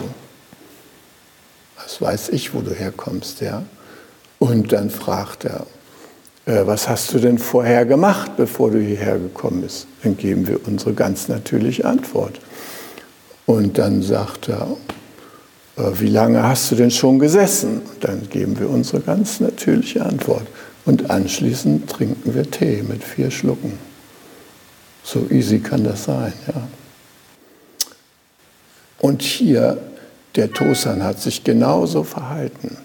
was 1.76 2.00
weiß 2.00 2.30
ich, 2.30 2.54
wo 2.54 2.60
du 2.60 2.72
herkommst, 2.72 3.40
ja? 3.40 3.62
Und 4.38 4.72
dann 4.72 4.90
fragt 4.90 5.44
er, 5.44 5.66
äh, 6.46 6.66
was 6.66 6.88
hast 6.88 7.12
du 7.14 7.18
denn 7.18 7.38
vorher 7.38 7.86
gemacht, 7.86 8.32
bevor 8.36 8.70
du 8.70 8.80
hierher 8.80 9.18
gekommen 9.18 9.62
bist? 9.62 9.86
Dann 10.02 10.16
geben 10.16 10.46
wir 10.46 10.66
unsere 10.66 10.92
ganz 10.92 11.28
natürliche 11.28 11.84
Antwort. 11.84 12.40
Und 13.46 13.78
dann 13.78 14.02
sagt 14.02 14.48
er, 14.48 14.76
wie 15.76 16.08
lange 16.08 16.42
hast 16.42 16.70
du 16.70 16.76
denn 16.76 16.90
schon 16.90 17.18
gesessen? 17.18 17.82
Dann 18.00 18.28
geben 18.28 18.58
wir 18.58 18.70
unsere 18.70 19.00
ganz 19.00 19.40
natürliche 19.40 20.04
Antwort. 20.04 20.46
Und 20.84 21.10
anschließend 21.10 21.90
trinken 21.90 22.34
wir 22.34 22.50
Tee 22.50 22.82
mit 22.82 23.02
vier 23.02 23.30
Schlucken. 23.30 23.78
So 25.02 25.26
easy 25.30 25.58
kann 25.58 25.84
das 25.84 26.04
sein. 26.04 26.32
Ja. 26.46 26.68
Und 28.98 29.22
hier, 29.22 29.78
der 30.36 30.52
Tosan 30.52 31.02
hat 31.02 31.20
sich 31.20 31.44
genauso 31.44 32.04
verhalten. 32.04 32.76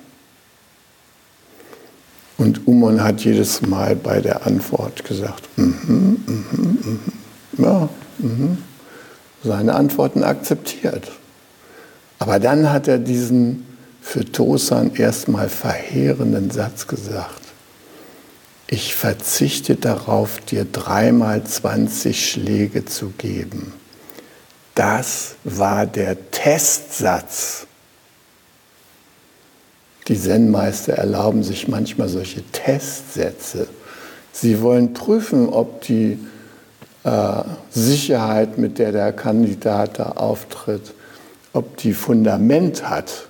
Und 2.38 2.68
Umon 2.68 3.04
hat 3.04 3.24
jedes 3.24 3.62
Mal 3.62 3.96
bei 3.96 4.22
der 4.22 4.46
Antwort 4.48 5.04
gesagt, 5.04 5.48
mm 5.58 5.62
-hmm, 5.62 5.92
mm 5.92 6.18
-hmm, 6.26 6.58
mm 6.58 7.00
-hmm, 7.58 7.64
ja, 7.64 7.90
mhm. 8.20 8.58
seine 9.44 9.76
Antworten 9.76 10.24
akzeptiert. 10.24 11.12
Aber 12.20 12.40
dann 12.40 12.72
hat 12.72 12.88
er 12.88 13.00
diesen 13.00 13.66
für 14.02 14.24
Tosan 14.24 14.96
erstmal 14.96 15.50
verheerenden 15.50 16.52
Satz 16.52 16.88
gesagt 16.88 17.40
ich 18.72 18.94
verzichte 18.94 19.76
darauf, 19.76 20.40
dir 20.42 20.64
dreimal 20.64 21.44
20 21.44 22.30
Schläge 22.30 22.86
zu 22.86 23.10
geben. 23.18 23.74
Das 24.76 25.36
war 25.44 25.88
der 25.88 26.30
Testsatz. 26.30 27.66
Die 30.08 30.20
Zen-Meister 30.20 30.94
erlauben 30.94 31.44
sich 31.44 31.68
manchmal 31.68 32.10
solche 32.10 32.44
Testsätze. 32.44 33.68
Sie 34.32 34.62
wollen 34.62 34.94
prüfen, 34.94 35.50
ob 35.50 35.82
die 35.82 36.20
äh, 37.04 37.44
Sicherheit, 37.72 38.60
mit 38.60 38.78
der 38.78 38.92
der 38.92 39.14
Kandidat 39.14 39.98
da 39.98 40.12
auftritt, 40.12 40.94
ob 41.54 41.78
die 41.78 41.94
Fundament 41.94 42.90
hat 42.90 43.30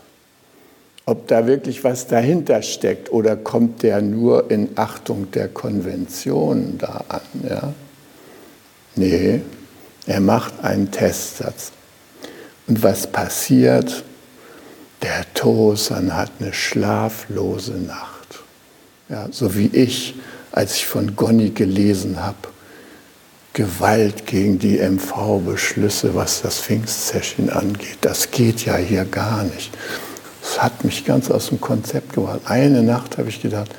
ob 1.09 1.27
da 1.27 1.47
wirklich 1.47 1.83
was 1.83 2.05
dahinter 2.05 2.61
steckt 2.61 3.11
oder 3.11 3.35
kommt 3.35 3.81
der 3.81 3.99
nur 3.99 4.51
in 4.51 4.69
Achtung 4.75 5.31
der 5.31 5.47
Konvention 5.47 6.75
da 6.77 7.03
an. 7.09 7.21
Ja? 7.49 7.73
Nee, 8.95 9.41
er 10.05 10.19
macht 10.19 10.63
einen 10.63 10.91
Testsatz. 10.91 11.71
Und 12.67 12.83
was 12.83 13.07
passiert? 13.07 14.03
Der 15.01 15.25
Tosan 15.33 16.15
hat 16.15 16.32
eine 16.39 16.53
schlaflose 16.53 17.73
Nacht. 17.73 18.41
Ja, 19.10 19.29
so 19.32 19.55
wie 19.55 19.71
ich, 19.73 20.13
als 20.51 20.75
ich 20.75 20.86
von 20.86 21.15
Gonni 21.15 21.49
gelesen 21.49 22.23
habe. 22.23 22.38
Gewalt 23.60 24.26
gegen 24.26 24.58
die 24.58 24.80
MV-Beschlüsse, 24.80 26.15
was 26.15 26.41
das 26.41 26.62
Pfingstsession 26.62 27.50
angeht. 27.50 27.98
Das 28.00 28.32
geht 28.32 28.63
ja 28.63 28.78
hier 28.78 29.04
gar 29.04 29.43
nicht. 29.43 29.78
Das 30.41 30.63
hat 30.63 30.86
mich 30.86 31.04
ganz 31.04 31.30
aus 31.30 31.50
dem 31.50 31.60
Konzept 31.60 32.13
gebracht. 32.13 32.39
Eine 32.45 32.84
Nacht 32.84 33.17
habe 33.17 33.28
ich 33.28 33.41
gedacht, 33.41 33.76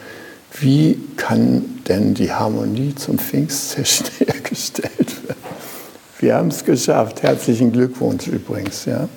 wie 0.61 1.01
kann 1.17 1.81
denn 1.89 2.13
die 2.13 2.31
Harmonie 2.31 2.95
zum 2.95 3.19
Pfingstsession 3.19 4.11
hergestellt 4.19 5.27
werden? 5.27 5.41
Wir 6.19 6.35
haben 6.35 6.49
es 6.49 6.63
geschafft. 6.63 7.23
Herzlichen 7.23 7.73
Glückwunsch 7.73 8.27
übrigens. 8.27 8.85
Ja. 8.85 9.09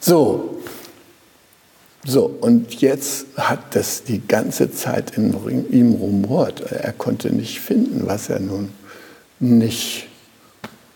So. 0.00 0.58
so, 2.04 2.24
und 2.40 2.74
jetzt 2.80 3.26
hat 3.36 3.76
das 3.76 4.02
die 4.02 4.26
ganze 4.26 4.72
Zeit 4.72 5.16
in 5.16 5.32
ihm 5.70 5.92
rumort. 5.92 6.72
Er 6.72 6.92
konnte 6.92 7.32
nicht 7.32 7.60
finden, 7.60 8.08
was 8.08 8.28
er 8.28 8.40
nun 8.40 8.70
nicht 9.38 10.07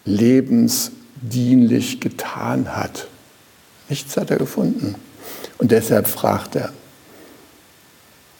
lebensdienlich 0.04 2.00
getan 2.00 2.74
hat. 2.76 3.08
Nichts 3.88 4.16
hat 4.16 4.30
er 4.30 4.38
gefunden. 4.38 4.94
Und 5.58 5.70
deshalb 5.70 6.08
fragt 6.08 6.56
er, 6.56 6.72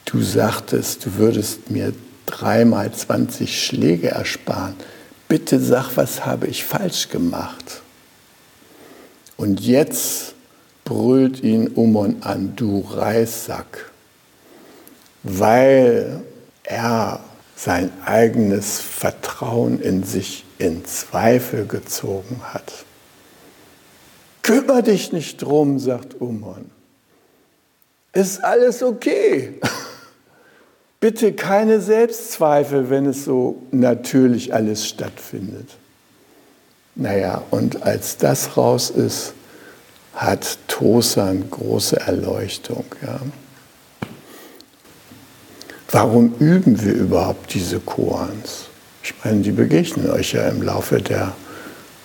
du 0.07 0.23
sagtest, 0.23 1.07
du 1.07 1.15
würdest 1.17 1.71
mir 1.71 1.93
dreimal 2.27 2.93
20 2.93 3.65
Schläge 3.65 4.09
ersparen. 4.09 4.75
Bitte 5.29 5.61
sag, 5.61 5.97
was 5.97 6.27
habe 6.27 6.47
ich 6.47 6.65
falsch 6.65 7.09
gemacht? 7.09 7.83
Und 9.37 9.61
jetzt 9.61 10.35
brüllt 10.85 11.43
ihn 11.43 11.69
Umon 11.69 12.23
an, 12.23 12.55
du 12.57 12.81
Reissack, 12.81 13.91
weil 15.23 16.23
er 16.65 17.21
sein 17.57 17.93
eigenes 18.05 18.81
Vertrauen 18.81 19.81
in 19.81 20.05
sich 20.05 20.45
in 20.63 20.85
Zweifel 20.85 21.67
gezogen 21.67 22.41
hat. 22.53 22.85
Kümmer 24.43 24.83
dich 24.83 25.13
nicht 25.13 25.43
drum, 25.43 25.79
sagt 25.79 26.21
Umon 26.21 26.71
ist 28.13 28.45
alles 28.45 28.83
okay. 28.83 29.55
Bitte 31.01 31.33
keine 31.33 31.81
Selbstzweifel, 31.81 32.91
wenn 32.91 33.07
es 33.07 33.25
so 33.25 33.63
natürlich 33.73 34.55
alles 34.55 34.87
stattfindet. 34.87 35.69
Naja, 36.95 37.43
und 37.51 37.83
als 37.83 38.19
das 38.19 38.57
raus 38.57 38.91
ist, 38.91 39.33
hat 40.15 40.59
Tosan 40.69 41.51
große 41.51 41.99
Erleuchtung. 41.99 42.85
Ja. 43.03 43.19
Warum 45.91 46.35
üben 46.39 46.83
wir 46.83 46.93
überhaupt 46.93 47.53
diese 47.55 47.81
Koans? 47.81 48.67
Ich 49.03 49.15
meine, 49.25 49.41
die 49.41 49.53
begegnen 49.53 50.11
euch 50.11 50.33
ja 50.33 50.49
im 50.49 50.63
Laufe 50.63 51.01
der 51.01 51.33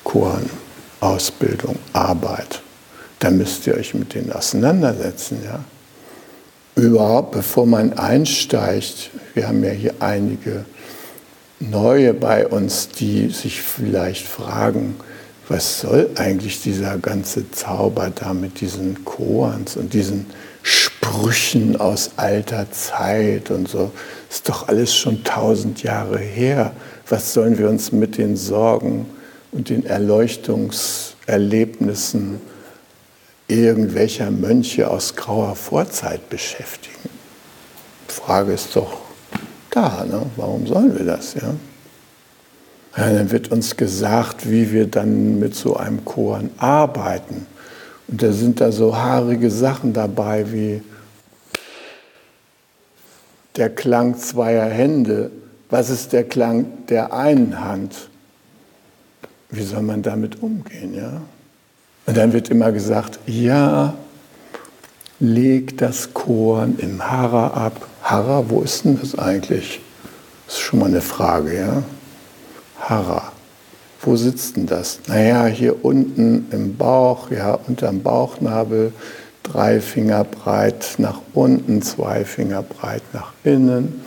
Koan-Ausbildung, 0.03 1.77
Arbeit. 1.93 2.61
Da 3.19 3.29
müsst 3.29 3.67
ihr 3.67 3.75
euch 3.75 3.93
mit 3.93 4.13
denen 4.13 4.31
auseinandersetzen. 4.31 5.39
Ja 5.43 5.63
überhaupt, 6.77 7.31
bevor 7.31 7.65
man 7.65 7.93
einsteigt, 7.93 9.09
wir 9.33 9.47
haben 9.47 9.63
ja 9.63 9.71
hier 9.71 9.95
einige 9.99 10.65
Neue 11.59 12.13
bei 12.13 12.47
uns, 12.47 12.89
die 12.89 13.29
sich 13.29 13.61
vielleicht 13.61 14.27
fragen, 14.27 14.95
was 15.49 15.79
soll 15.79 16.11
eigentlich 16.15 16.61
dieser 16.61 16.99
ganze 16.99 17.49
Zauber 17.49 18.11
da 18.13 18.35
mit 18.35 18.61
diesen 18.61 19.03
Koans 19.05 19.75
und 19.75 19.93
diesen 19.93 20.27
Sprüchen 20.61 21.79
aus 21.79 22.11
alter 22.17 22.69
Zeit 22.71 23.49
und 23.49 23.67
so? 23.67 23.91
Ist 24.29 24.49
doch 24.49 24.67
alles 24.67 24.93
schon 24.95 25.23
tausend 25.23 25.83
Jahre 25.83 26.19
her. 26.19 26.73
Was 27.07 27.33
sollen 27.33 27.57
wir 27.57 27.69
uns 27.69 27.91
mit 27.91 28.17
den 28.17 28.35
Sorgen 28.35 29.05
und 29.51 29.69
den 29.69 29.85
Erleuchtungserlebnissen 29.85 32.41
irgendwelcher 33.47 34.29
Mönche 34.29 34.89
aus 34.89 35.15
grauer 35.15 35.55
Vorzeit 35.55 36.29
beschäftigen. 36.29 37.09
Die 38.09 38.13
Frage 38.13 38.53
ist 38.53 38.75
doch 38.75 38.99
da, 39.71 40.05
ne? 40.05 40.23
warum 40.35 40.67
sollen 40.67 40.97
wir 40.97 41.05
das? 41.05 41.35
Ja? 41.35 41.53
ja? 42.97 43.13
Dann 43.13 43.31
wird 43.31 43.51
uns 43.51 43.77
gesagt, 43.77 44.49
wie 44.49 44.71
wir 44.71 44.87
dann 44.87 45.39
mit 45.39 45.55
so 45.55 45.77
einem 45.77 46.03
Koran 46.03 46.49
arbeiten. 46.57 47.47
Und 48.07 48.21
da 48.21 48.31
sind 48.31 48.61
da 48.61 48.71
so 48.71 48.95
haarige 48.95 49.51
Sachen 49.51 49.93
dabei 49.93 50.51
wie 50.51 50.81
der 53.57 53.69
Klang 53.69 54.17
zweier 54.17 54.65
Hände. 54.65 55.31
Was 55.69 55.89
ist 55.89 56.13
der 56.13 56.23
Klang 56.23 56.65
der 56.89 57.13
einen 57.13 57.59
Hand? 57.59 58.09
Wie 59.49 59.63
soll 59.63 59.81
man 59.81 60.01
damit 60.01 60.41
umgehen? 60.41 60.93
Ja? 60.93 61.21
Und 62.05 62.17
dann 62.17 62.33
wird 62.33 62.49
immer 62.49 62.71
gesagt, 62.71 63.19
ja, 63.25 63.93
leg 65.19 65.77
das 65.77 66.13
Korn 66.13 66.75
im 66.79 67.01
Hara 67.09 67.47
ab. 67.47 67.87
Hara, 68.01 68.49
wo 68.49 68.61
ist 68.61 68.85
denn 68.85 68.99
das 68.99 69.17
eigentlich? 69.17 69.81
Das 70.45 70.55
ist 70.55 70.61
schon 70.61 70.79
mal 70.79 70.85
eine 70.85 71.01
Frage, 71.01 71.57
ja? 71.57 71.83
Hara. 72.79 73.31
Wo 74.01 74.15
sitzt 74.15 74.55
denn 74.55 74.67
das? 74.67 74.99
Naja, 75.07 75.45
hier 75.47 75.83
unten 75.83 76.47
im 76.51 76.77
Bauch, 76.77 77.31
ja, 77.31 77.55
unterm 77.67 78.03
Bauchnabel, 78.03 78.93
drei 79.51 79.81
Finger 79.81 80.23
breit 80.23 80.95
nach 80.97 81.21
unten, 81.33 81.81
zwei 81.81 82.25
Finger 82.25 82.63
breit 82.63 83.03
nach 83.13 83.33
innen. 83.43 84.01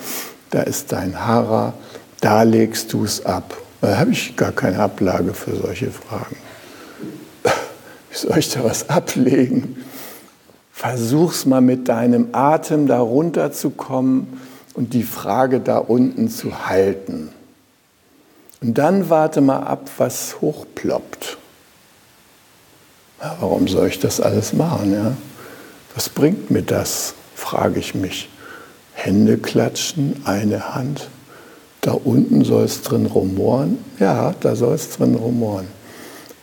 Da 0.50 0.62
ist 0.62 0.92
dein 0.92 1.26
Hara, 1.26 1.74
da 2.20 2.42
legst 2.42 2.92
du 2.92 3.05
es 3.05 3.24
ab. 3.24 3.57
Da 3.81 3.98
habe 3.98 4.11
ich 4.11 4.37
gar 4.37 4.53
keine 4.53 4.81
Ablage 4.81 5.33
für 5.33 5.57
solche 5.57 5.90
Fragen. 5.90 6.37
Wie 8.11 8.16
soll 8.16 8.38
ich 8.38 8.50
da 8.50 8.64
was 8.64 8.88
ablegen? 8.88 9.85
Versuch's 10.72 11.46
mal 11.46 11.61
mit 11.61 11.88
deinem 11.88 12.29
Atem 12.33 12.87
da 12.87 13.00
runterzukommen 13.00 14.40
und 14.74 14.94
die 14.94 15.03
Frage 15.03 15.61
da 15.61 15.79
unten 15.79 16.29
zu 16.29 16.66
halten. 16.66 17.31
Und 18.61 18.76
dann 18.76 19.09
warte 19.09 19.40
mal 19.40 19.61
ab, 19.61 19.90
was 19.98 20.40
hochploppt. 20.40 21.38
Warum 23.18 23.68
soll 23.68 23.88
ich 23.88 23.98
das 24.00 24.20
alles 24.20 24.53
machen? 24.53 24.92
Ja? 24.92 25.12
Was 25.94 26.09
bringt 26.09 26.50
mir 26.50 26.62
das, 26.62 27.14
frage 27.35 27.81
ich 27.81 27.94
mich. 27.94 28.29
Hände 28.92 29.38
klatschen, 29.38 30.22
eine 30.24 30.74
Hand. 30.74 31.09
Da 31.81 31.92
unten 31.92 32.44
soll 32.44 32.64
es 32.64 32.83
drin 32.83 33.07
rumoren. 33.07 33.79
Ja, 33.98 34.35
da 34.40 34.55
soll 34.55 34.74
es 34.74 34.90
drin 34.90 35.14
rumoren. 35.14 35.66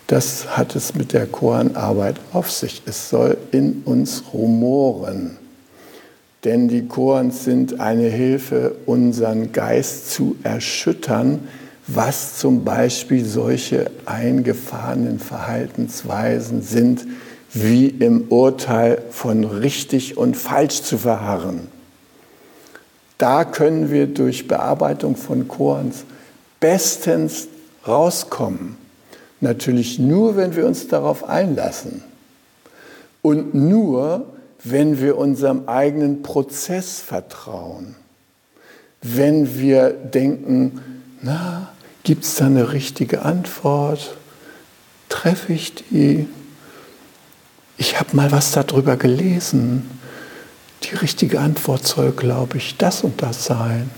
Das 0.08 0.58
hat 0.58 0.76
es 0.76 0.96
mit 0.96 1.14
der 1.14 1.28
Chorenarbeit 1.28 2.16
auf 2.34 2.50
sich. 2.50 2.82
Es 2.86 3.10
soll 3.10 3.38
in 3.52 3.84
uns 3.86 4.24
rumoren. 4.34 5.38
Denn 6.44 6.68
die 6.68 6.88
Chorens 6.88 7.44
sind 7.44 7.80
eine 7.80 8.08
Hilfe, 8.08 8.76
unseren 8.86 9.52
Geist 9.52 10.12
zu 10.12 10.38
erschüttern, 10.44 11.48
was 11.88 12.38
zum 12.38 12.64
Beispiel 12.64 13.26
solche 13.26 13.92
eingefahrenen 14.06 15.20
Verhaltensweisen 15.20 16.62
sind, 16.62 17.06
wie 17.54 17.88
im 17.88 18.26
Urteil 18.30 19.02
von 19.12 19.44
richtig 19.44 20.18
und 20.18 20.36
falsch 20.36 20.82
zu 20.84 20.98
verharren. 20.98 21.68
Da 23.18 23.46
können 23.46 23.90
wir 23.90 24.08
durch 24.08 24.48
Bearbeitung 24.48 25.16
von 25.16 25.48
Chorens 25.48 26.04
bestens 26.60 27.48
rauskommen. 27.88 28.78
Natürlich 29.40 30.00
nur, 30.00 30.36
wenn 30.36 30.56
wir 30.56 30.66
uns 30.66 30.88
darauf 30.88 31.28
einlassen. 31.28 32.04
Und 33.22 33.54
nur, 33.54 34.26
wenn 34.64 35.00
wir 35.00 35.18
unserem 35.18 35.68
eigenen 35.68 36.22
Prozess 36.22 37.00
vertrauen. 37.00 37.96
Wenn 39.02 39.60
wir 39.60 39.92
denken, 39.92 40.82
na, 41.22 41.70
gibt 42.04 42.24
es 42.24 42.36
da 42.36 42.46
eine 42.46 42.74
richtige 42.74 43.24
Antwort? 43.24 44.16
Treffe 45.10 45.54
ich 45.54 45.74
die? 45.76 46.28
Ich 47.78 48.00
habe 48.00 48.16
mal 48.16 48.32
was 48.32 48.52
darüber 48.52 48.98
gelesen. 48.98 49.90
Die 50.84 50.96
richtige 50.96 51.40
Antwort 51.40 51.86
soll, 51.86 52.12
glaube 52.12 52.58
ich, 52.58 52.78
das 52.78 53.04
und 53.04 53.22
das 53.22 53.46
sein. 53.46 53.90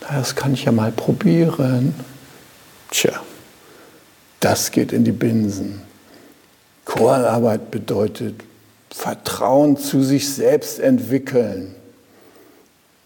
Das 0.00 0.34
kann 0.34 0.54
ich 0.54 0.64
ja 0.64 0.72
mal 0.72 0.92
probieren. 0.92 1.94
Tja, 2.90 3.20
das 4.40 4.70
geht 4.70 4.92
in 4.92 5.04
die 5.04 5.12
Binsen. 5.12 5.82
Chorarbeit 6.86 7.70
bedeutet 7.70 8.34
Vertrauen 8.90 9.76
zu 9.76 10.02
sich 10.02 10.32
selbst 10.32 10.78
entwickeln. 10.78 11.74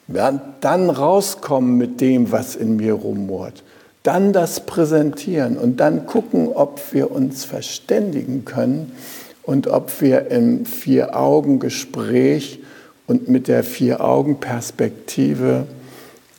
Dann 0.06 0.90
rauskommen 0.90 1.76
mit 1.76 2.00
dem, 2.00 2.30
was 2.30 2.54
in 2.54 2.76
mir 2.76 2.94
rumort. 2.94 3.64
Dann 4.04 4.32
das 4.32 4.66
präsentieren 4.66 5.56
und 5.56 5.78
dann 5.78 6.06
gucken, 6.06 6.48
ob 6.48 6.92
wir 6.92 7.10
uns 7.10 7.44
verständigen 7.44 8.44
können 8.44 8.92
und 9.42 9.66
ob 9.66 10.00
wir 10.00 10.30
im 10.30 10.66
Vier-Augen-Gespräch 10.66 12.60
und 13.06 13.28
mit 13.28 13.48
der 13.48 13.64
Vier-Augen-Perspektive 13.64 15.66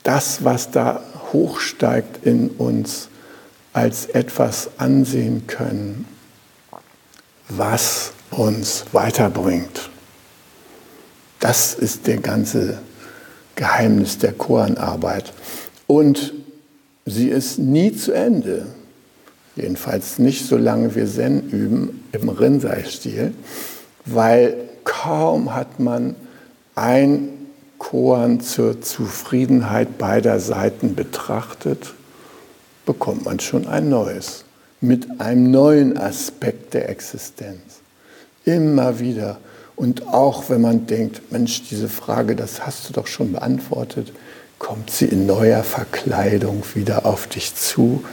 das, 0.04 0.44
was 0.44 0.72
da 0.72 1.02
hochsteigt 1.32 2.26
in 2.26 2.50
uns, 2.50 3.10
als 3.74 4.06
etwas 4.06 4.70
ansehen 4.78 5.48
können, 5.48 6.08
was 7.50 8.12
uns 8.32 8.86
weiterbringt. 8.92 9.90
Das 11.40 11.74
ist 11.74 12.08
der 12.08 12.18
ganze 12.18 12.80
Geheimnis 13.56 14.18
der 14.18 14.34
Chorenarbeit. 14.34 15.34
Und 15.88 16.34
sie 17.06 17.30
ist 17.30 17.60
nie 17.60 17.96
zu 17.96 18.14
Ende. 18.14 18.68
Jedenfalls 19.56 20.18
nicht, 20.18 20.48
solange 20.48 20.96
wir 20.96 21.06
Zen 21.06 21.50
üben 21.50 22.04
im 22.12 22.30
Rinzai-Stil, 22.30 23.34
weil 24.06 24.56
kaum 24.84 25.54
hat 25.54 25.80
man 25.80 26.16
ein 26.76 27.30
Koan 27.78 28.40
zur 28.40 28.82
Zufriedenheit 28.82 29.98
beider 29.98 30.40
Seiten 30.40 30.96
betrachtet, 30.96 31.94
bekommt 32.86 33.26
man 33.26 33.40
schon 33.40 33.68
ein 33.68 33.90
neues, 33.90 34.46
mit 34.82 35.22
einem 35.22 35.52
neuen 35.52 35.98
Aspekt 35.98 36.74
der 36.74 36.90
Existenz. 36.90 37.82
Immer 38.46 39.00
wieder. 39.00 39.38
Und 39.76 40.08
auch 40.08 40.50
wenn 40.50 40.62
man 40.62 40.88
denkt, 40.88 41.32
Mensch, 41.32 41.64
diese 41.70 41.90
Frage, 41.90 42.36
das 42.36 42.66
hast 42.66 42.90
du 42.90 42.94
doch 42.94 43.08
schon 43.08 43.34
beantwortet, 43.34 44.12
kommt 44.60 44.90
sie 44.90 45.06
in 45.06 45.26
neuer 45.26 45.64
Verkleidung 45.64 46.64
wieder 46.74 47.06
auf 47.06 47.28
dich 47.28 47.56
zu 47.56 48.04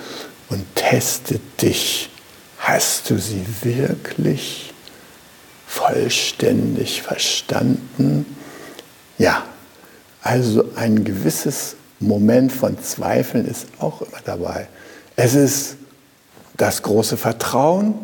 und 0.51 0.65
testet 0.75 1.41
dich. 1.63 2.11
Hast 2.59 3.09
du 3.09 3.19
sie 3.19 3.45
wirklich 3.63 4.75
vollständig 5.67 7.03
verstanden? 7.03 8.27
Ja, 9.19 9.45
also 10.23 10.65
ein 10.77 11.05
gewisses 11.05 11.77
Moment 12.01 12.53
von 12.53 12.83
Zweifeln 12.83 13.47
ist 13.47 13.67
auch 13.79 14.03
immer 14.03 14.21
dabei. 14.25 14.69
Es 15.17 15.35
ist 15.35 15.77
das 16.57 16.83
große 16.83 17.17
Vertrauen, 17.17 17.95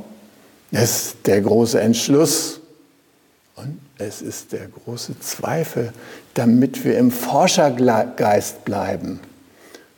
es 0.71 0.83
ist 0.83 1.17
der 1.27 1.41
große 1.41 1.81
Entschluss 1.81 2.61
und 3.57 3.79
es 3.99 4.23
ist 4.23 4.53
der 4.53 4.69
große 4.69 5.19
Zweifel, 5.21 5.93
damit 6.35 6.85
wir 6.85 6.99
im 6.99 7.11
Forschergeist 7.11 8.65
bleiben. 8.65 9.21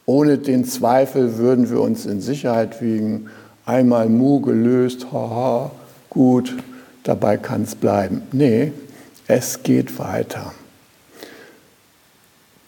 Ohne 0.09 0.39
den 0.39 0.65
Zweifel 0.65 1.37
würden 1.37 1.69
wir 1.69 1.83
uns 1.83 2.07
in 2.07 2.23
Sicherheit 2.23 2.81
wiegen. 2.81 3.29
Einmal 3.67 4.09
Mu 4.09 4.41
gelöst, 4.41 5.09
haha, 5.13 5.71
gut, 6.09 6.57
dabei 7.03 7.37
kann 7.37 7.65
es 7.65 7.75
bleiben. 7.75 8.23
Nee, 8.33 8.73
es 9.27 9.63
geht 9.63 9.99
weiter. 9.99 10.55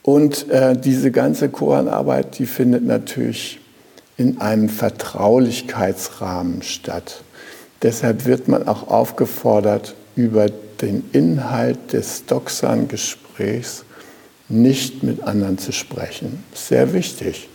Und 0.03 0.51
äh, 0.51 0.77
diese 0.79 1.11
ganze 1.11 1.49
Chorenarbeit, 1.49 2.39
die 2.39 2.45
findet 2.45 2.85
natürlich 2.85 3.59
in 4.19 4.39
einem 4.43 4.69
Vertraulichkeitsrahmen 4.69 6.61
statt. 6.61 7.23
Deshalb 7.81 8.27
wird 8.27 8.49
man 8.49 8.69
auch 8.69 8.89
aufgefordert, 8.89 9.95
über 10.15 10.49
den 10.83 11.09
Inhalt 11.13 11.95
des 11.95 12.27
Doxan-Gesprächs 12.27 13.87
nicht 14.51 15.03
mit 15.03 15.23
anderen 15.23 15.59
zu 15.59 15.73
sprechen. 15.73 16.45
Sehr 16.55 16.93
wichtig. 16.93 17.49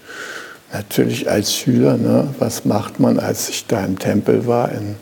Natürlich 0.74 1.30
als 1.30 1.54
Schüler, 1.54 1.98
ne, 1.98 2.34
was 2.40 2.66
macht 2.66 3.00
man, 3.00 3.20
als 3.20 3.50
ich 3.50 3.68
da 3.68 3.86
im 3.86 4.00
Tempel 4.00 4.48
war, 4.48 4.72
in, 4.72 4.96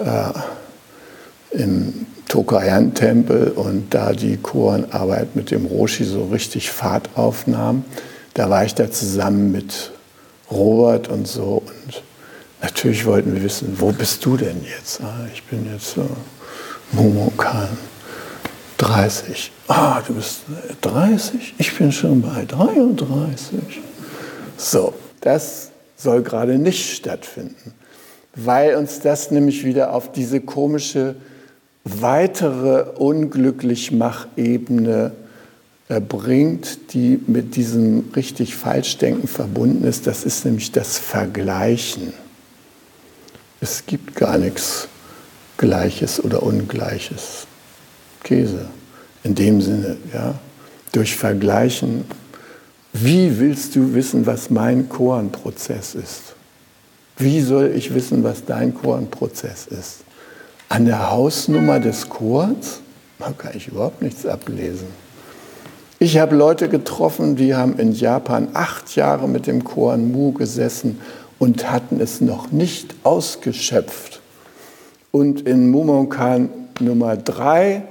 äh, 0.00 1.62
im 1.62 2.06
Tokayan-Tempel 2.28 3.52
und 3.54 3.94
da 3.94 4.12
die 4.12 4.36
Chorenarbeit 4.36 5.36
mit 5.36 5.50
dem 5.50 5.66
Roshi 5.66 6.04
so 6.04 6.26
richtig 6.26 6.70
Fahrt 6.70 7.10
aufnahm. 7.14 7.84
Da 8.32 8.50
war 8.50 8.64
ich 8.64 8.74
da 8.74 8.90
zusammen 8.90 9.52
mit 9.52 9.92
Robert 10.50 11.08
und 11.08 11.28
so 11.28 11.62
und 11.64 12.02
natürlich 12.62 13.06
wollten 13.06 13.34
wir 13.34 13.42
wissen, 13.42 13.76
wo 13.78 13.92
bist 13.92 14.24
du 14.24 14.36
denn 14.36 14.64
jetzt? 14.64 15.00
Ah, 15.00 15.26
ich 15.32 15.42
bin 15.44 15.66
jetzt 15.72 15.94
so 15.94 16.08
Momokan, 16.92 17.68
30. 18.78 19.52
Ah, 19.68 20.00
du 20.06 20.14
bist 20.14 20.40
30? 20.80 21.54
Ich 21.58 21.76
bin 21.76 21.92
schon 21.92 22.22
bei 22.22 22.44
33. 22.44 23.58
So, 24.56 24.94
das 25.20 25.70
soll 25.96 26.22
gerade 26.22 26.58
nicht 26.58 26.96
stattfinden, 26.96 27.74
weil 28.34 28.76
uns 28.76 29.00
das 29.00 29.30
nämlich 29.30 29.64
wieder 29.64 29.92
auf 29.92 30.12
diese 30.12 30.40
komische 30.40 31.16
weitere 31.84 32.90
Unglücklichmachebene 32.96 35.12
bringt, 36.08 36.94
die 36.94 37.20
mit 37.26 37.56
diesem 37.56 38.10
richtig 38.16 38.56
Falschdenken 38.56 39.28
verbunden 39.28 39.84
ist. 39.84 40.06
Das 40.06 40.24
ist 40.24 40.44
nämlich 40.44 40.72
das 40.72 40.98
Vergleichen. 40.98 42.14
Es 43.60 43.84
gibt 43.86 44.16
gar 44.16 44.38
nichts 44.38 44.88
Gleiches 45.58 46.22
oder 46.22 46.42
Ungleiches. 46.42 47.46
Käse. 48.24 48.66
In 49.22 49.36
dem 49.36 49.60
Sinne, 49.60 49.96
ja. 50.12 50.34
Durch 50.90 51.16
Vergleichen. 51.16 52.04
Wie 52.92 53.38
willst 53.38 53.76
du 53.76 53.94
wissen, 53.94 54.26
was 54.26 54.50
mein 54.50 54.88
Koanprozess 54.88 55.94
ist? 55.94 56.34
Wie 57.16 57.40
soll 57.40 57.72
ich 57.76 57.94
wissen, 57.94 58.24
was 58.24 58.44
dein 58.44 58.74
Chorenprozess 58.74 59.66
ist? 59.66 59.98
An 60.68 60.84
der 60.84 61.10
Hausnummer 61.10 61.78
des 61.78 62.08
Chors? 62.08 62.80
Da 63.20 63.30
kann 63.30 63.52
ich 63.54 63.68
überhaupt 63.68 64.02
nichts 64.02 64.26
ablesen. 64.26 64.88
Ich 66.00 66.18
habe 66.18 66.34
Leute 66.34 66.68
getroffen, 66.68 67.36
die 67.36 67.54
haben 67.54 67.78
in 67.78 67.92
Japan 67.92 68.48
acht 68.52 68.96
Jahre 68.96 69.28
mit 69.28 69.46
dem 69.46 69.62
Koan 69.62 70.10
Mu 70.10 70.32
gesessen 70.32 70.98
und 71.38 71.70
hatten 71.70 72.00
es 72.00 72.20
noch 72.20 72.50
nicht 72.50 72.94
ausgeschöpft. 73.04 74.20
Und 75.12 75.42
in 75.42 75.70
Mumonkan 75.70 76.48
Nummer 76.80 77.16
drei, 77.16 77.84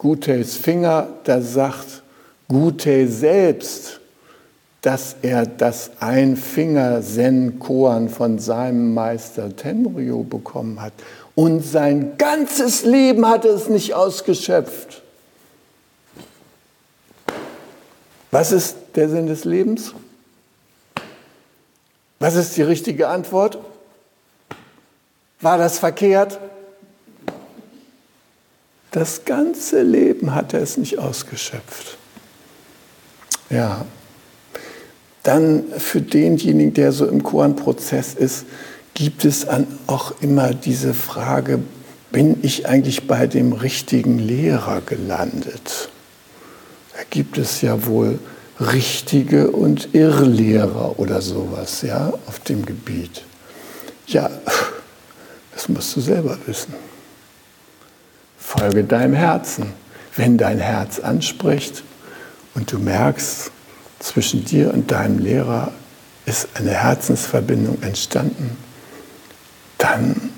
Guteis 0.00 0.56
Finger, 0.56 1.06
da 1.24 1.42
sagt 1.42 2.02
Gute 2.48 3.06
selbst, 3.06 4.00
dass 4.80 5.16
er 5.20 5.44
das 5.44 5.90
Ein-Finger-Zen-Koan 6.00 8.08
von 8.08 8.38
seinem 8.38 8.94
Meister 8.94 9.54
Tenryo 9.54 10.22
bekommen 10.22 10.80
hat. 10.80 10.94
Und 11.34 11.60
sein 11.60 12.16
ganzes 12.16 12.82
Leben 12.82 13.28
hat 13.28 13.44
es 13.44 13.68
nicht 13.68 13.92
ausgeschöpft. 13.92 15.02
Was 18.30 18.52
ist 18.52 18.76
der 18.94 19.10
Sinn 19.10 19.26
des 19.26 19.44
Lebens? 19.44 19.92
Was 22.20 22.36
ist 22.36 22.56
die 22.56 22.62
richtige 22.62 23.08
Antwort? 23.08 23.58
War 25.42 25.58
das 25.58 25.78
verkehrt? 25.78 26.40
Das 28.90 29.24
ganze 29.24 29.82
Leben 29.82 30.34
hat 30.34 30.52
er 30.52 30.62
es 30.62 30.76
nicht 30.76 30.98
ausgeschöpft. 30.98 31.96
Ja. 33.48 33.84
Dann 35.22 35.64
für 35.76 36.00
denjenigen, 36.00 36.72
der 36.72 36.92
so 36.92 37.06
im 37.06 37.22
Koan-Prozess 37.22 38.14
ist, 38.14 38.46
gibt 38.94 39.24
es 39.24 39.46
auch 39.86 40.14
immer 40.20 40.54
diese 40.54 40.94
Frage, 40.94 41.60
bin 42.10 42.38
ich 42.42 42.66
eigentlich 42.66 43.06
bei 43.06 43.26
dem 43.26 43.52
richtigen 43.52 44.18
Lehrer 44.18 44.80
gelandet? 44.80 45.90
Da 46.94 47.00
gibt 47.08 47.38
es 47.38 47.60
ja 47.60 47.86
wohl 47.86 48.18
richtige 48.58 49.50
und 49.50 49.94
Irrlehrer 49.94 50.98
oder 50.98 51.22
sowas, 51.22 51.82
ja, 51.82 52.12
auf 52.26 52.40
dem 52.40 52.66
Gebiet. 52.66 53.22
Ja, 54.06 54.30
das 55.54 55.68
musst 55.68 55.94
du 55.96 56.00
selber 56.00 56.36
wissen. 56.46 56.74
Folge 58.40 58.84
deinem 58.84 59.14
Herzen. 59.14 59.74
Wenn 60.16 60.38
dein 60.38 60.58
Herz 60.58 60.98
anspricht 60.98 61.84
und 62.54 62.72
du 62.72 62.78
merkst, 62.78 63.52
zwischen 64.00 64.44
dir 64.44 64.72
und 64.74 64.90
deinem 64.90 65.18
Lehrer 65.18 65.70
ist 66.26 66.48
eine 66.54 66.70
Herzensverbindung 66.72 67.82
entstanden, 67.82 68.56
dann 69.78 70.30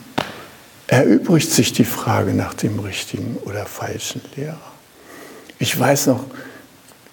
erübrigt 0.89 1.51
sich 1.51 1.73
die 1.73 1.85
Frage 1.85 2.35
nach 2.35 2.55
dem 2.55 2.79
richtigen 2.81 3.37
oder 3.45 3.65
falschen 3.65 4.21
Lehrer. 4.37 4.59
Ich 5.59 5.79
weiß 5.79 6.09
noch, 6.09 6.25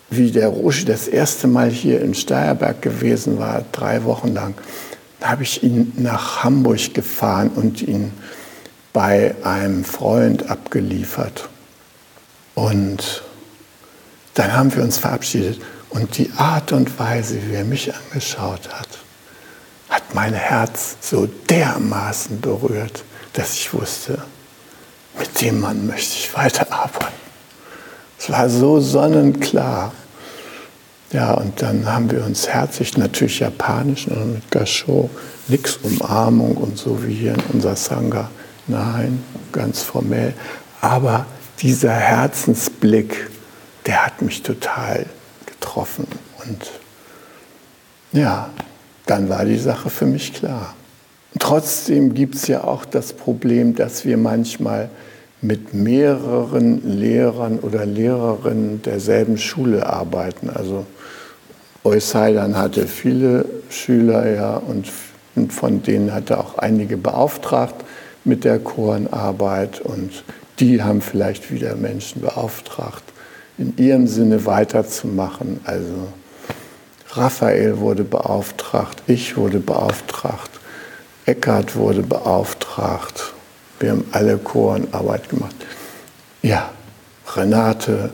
wie 0.10 0.32
der 0.32 0.48
Roshi 0.48 0.86
das 0.86 1.08
erste 1.08 1.48
Mal 1.48 1.70
hier 1.70 2.02
in 2.02 2.16
Steierberg 2.16 2.82
gewesen 2.82 3.38
war, 3.38 3.64
drei 3.72 4.04
Wochen 4.04 4.34
lang. 4.34 4.56
Da 5.20 5.30
habe 5.30 5.44
ich 5.44 5.64
ihn 5.64 5.94
nach 5.98 6.44
Hamburg 6.44 6.94
gefahren 6.94 7.52
und 7.56 7.82
ihn 7.82 8.12
bei 8.94 9.36
einem 9.44 9.84
Freund 9.84 10.50
abgeliefert. 10.50 11.50
Und 12.56 13.24
dann 14.34 14.54
haben 14.54 14.76
wir 14.76 14.84
uns 14.84 14.98
verabschiedet. 14.98 15.62
Und 15.90 16.18
die 16.18 16.32
Art 16.38 16.72
und 16.72 17.00
Weise, 17.00 17.40
wie 17.48 17.56
er 17.56 17.64
mich 17.64 17.94
angeschaut 17.94 18.70
hat, 18.72 18.88
hat 19.90 20.14
mein 20.14 20.34
Herz 20.34 20.98
so 21.02 21.28
dermaßen 21.50 22.42
berührt, 22.42 23.04
dass 23.34 23.54
ich 23.54 23.74
wusste, 23.74 24.20
mit 25.18 25.42
dem 25.42 25.60
Mann 25.60 25.88
möchte 25.88 26.16
ich 26.16 26.36
weiterarbeiten. 26.36 27.20
Es 28.20 28.30
war 28.30 28.50
so 28.50 28.80
sonnenklar. 28.80 29.94
Ja, 31.12 31.34
und 31.34 31.62
dann 31.62 31.92
haben 31.92 32.12
wir 32.12 32.24
uns 32.24 32.48
herzlich, 32.48 32.96
natürlich 32.98 33.40
japanisch, 33.40 34.08
und 34.08 34.34
mit 34.36 34.52
Gasho, 34.52 35.10
nix 35.48 35.78
Umarmung 35.78 36.56
und 36.56 36.78
so 36.78 37.04
wie 37.04 37.14
hier 37.16 37.34
in 37.34 37.44
unser 37.54 37.76
Sangha. 37.76 38.30
Nein, 38.70 39.24
ganz 39.52 39.82
formell. 39.82 40.34
Aber 40.80 41.26
dieser 41.60 41.92
Herzensblick, 41.92 43.30
der 43.88 44.06
hat 44.06 44.22
mich 44.22 44.44
total 44.44 45.08
getroffen. 45.48 46.08
Und 46.46 46.72
ja, 48.12 48.50
dann 49.08 49.28
war 49.28 49.44
die 49.44 49.58
Sache 49.58 49.90
für 49.90 50.06
mich 50.06 50.34
klar. 50.34 50.76
Trotzdem 51.40 52.14
gibt 52.14 52.36
es 52.36 52.48
ja 52.48 52.64
auch 52.64 52.86
das 52.86 53.14
Problem, 53.14 53.76
dass 53.76 54.06
wir 54.06 54.18
manchmal 54.18 54.90
mit 55.42 55.74
mehreren 55.74 57.00
Lehrern 57.00 57.60
oder 57.60 57.86
Lehrerinnen 57.86 58.84
derselben 58.84 59.38
Schule 59.38 59.88
arbeiten. 59.88 60.50
Also 60.50 60.86
Eusaidan 61.84 62.56
hatte 62.56 62.88
viele 62.88 63.46
Schüler 63.70 64.30
ja 64.30 64.58
und 64.58 64.92
von 65.52 65.82
denen 65.82 66.14
hat 66.14 66.30
er 66.30 66.40
auch 66.40 66.58
einige 66.58 66.98
beauftragt 66.98 67.86
mit 68.30 68.46
der 68.46 68.60
Chorenarbeit 68.60 69.82
und 69.82 70.24
die 70.60 70.82
haben 70.82 71.02
vielleicht 71.02 71.52
wieder 71.52 71.76
Menschen 71.76 72.22
beauftragt, 72.22 73.04
in 73.58 73.76
ihrem 73.78 74.08
Sinne 74.08 74.46
weiterzumachen. 74.46 75.60
Also 75.66 76.08
Raphael 77.12 77.80
wurde 77.80 78.04
beauftragt, 78.04 79.02
ich 79.08 79.36
wurde 79.36 79.60
beauftragt, 79.60 80.52
Eckhard 81.26 81.76
wurde 81.76 82.04
beauftragt. 82.04 83.34
Wir 83.80 83.92
haben 83.92 84.06
alle 84.12 84.38
Chorenarbeit 84.38 85.28
gemacht. 85.30 85.56
Ja, 86.42 86.70
Renate, 87.36 88.12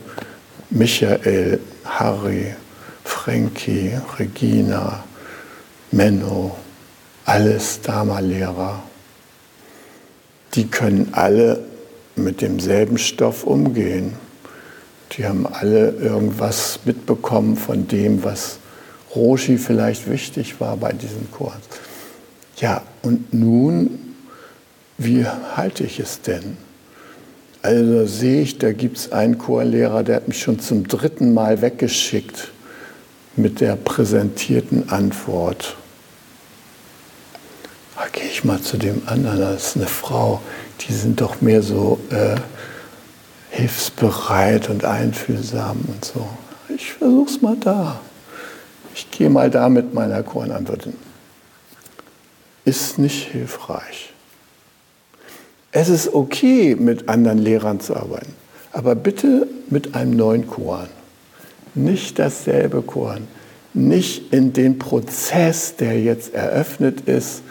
Michael, 0.70 1.60
Harry, 1.84 2.54
Frankie, 3.04 3.92
Regina, 4.18 5.04
Menno, 5.90 6.56
alles 7.24 7.80
Dharma-Lehrer. 7.82 8.82
Die 10.56 10.66
können 10.66 11.10
alle 11.12 11.62
mit 12.16 12.40
demselben 12.40 12.96
Stoff 12.96 13.44
umgehen. 13.44 14.14
Die 15.12 15.26
haben 15.26 15.46
alle 15.46 15.90
irgendwas 15.90 16.80
mitbekommen 16.86 17.56
von 17.56 17.86
dem, 17.86 18.24
was 18.24 18.58
Roshi 19.14 19.58
vielleicht 19.58 20.10
wichtig 20.10 20.58
war 20.60 20.78
bei 20.78 20.92
diesem 20.92 21.30
Kurs. 21.30 21.56
Ja, 22.56 22.82
und 23.02 23.34
nun, 23.34 23.98
wie 24.96 25.26
halte 25.26 25.84
ich 25.84 26.00
es 26.00 26.22
denn? 26.22 26.56
Also 27.60 28.06
sehe 28.06 28.40
ich, 28.40 28.58
da 28.58 28.72
gibt 28.72 28.96
es 28.96 29.12
einen 29.12 29.36
Chorlehrer, 29.36 30.04
der 30.04 30.16
hat 30.16 30.28
mich 30.28 30.40
schon 30.40 30.58
zum 30.60 30.88
dritten 30.88 31.34
Mal 31.34 31.60
weggeschickt 31.60 32.50
mit 33.36 33.60
der 33.60 33.76
präsentierten 33.76 34.88
Antwort. 34.88 35.76
Da 37.96 38.06
gehe 38.12 38.28
ich 38.28 38.44
mal 38.44 38.60
zu 38.60 38.76
dem 38.76 39.02
anderen, 39.06 39.40
das 39.40 39.68
ist 39.68 39.76
eine 39.76 39.86
Frau, 39.86 40.42
die 40.82 40.92
sind 40.92 41.20
doch 41.22 41.40
mehr 41.40 41.62
so 41.62 41.98
äh, 42.10 42.36
hilfsbereit 43.50 44.68
und 44.68 44.84
einfühlsam 44.84 45.80
und 45.88 46.04
so. 46.04 46.28
Ich 46.68 46.92
versuche 46.92 47.30
es 47.30 47.40
mal 47.40 47.56
da. 47.56 48.00
Ich 48.94 49.10
gehe 49.10 49.30
mal 49.30 49.50
da 49.50 49.70
mit 49.70 49.94
meiner 49.94 50.22
Choranantwort 50.22 50.84
hin. 50.84 50.96
Ist 52.66 52.98
nicht 52.98 53.28
hilfreich. 53.28 54.12
Es 55.72 55.88
ist 55.88 56.12
okay, 56.12 56.74
mit 56.74 57.08
anderen 57.08 57.38
Lehrern 57.38 57.80
zu 57.80 57.96
arbeiten, 57.96 58.34
aber 58.72 58.94
bitte 58.94 59.46
mit 59.68 59.94
einem 59.94 60.12
neuen 60.16 60.46
Koran. 60.46 60.88
Nicht 61.74 62.18
dasselbe 62.18 62.82
Koran. 62.82 63.26
Nicht 63.72 64.32
in 64.32 64.52
den 64.52 64.78
Prozess, 64.78 65.76
der 65.76 66.00
jetzt 66.00 66.34
eröffnet 66.34 67.02
ist, 67.02 67.42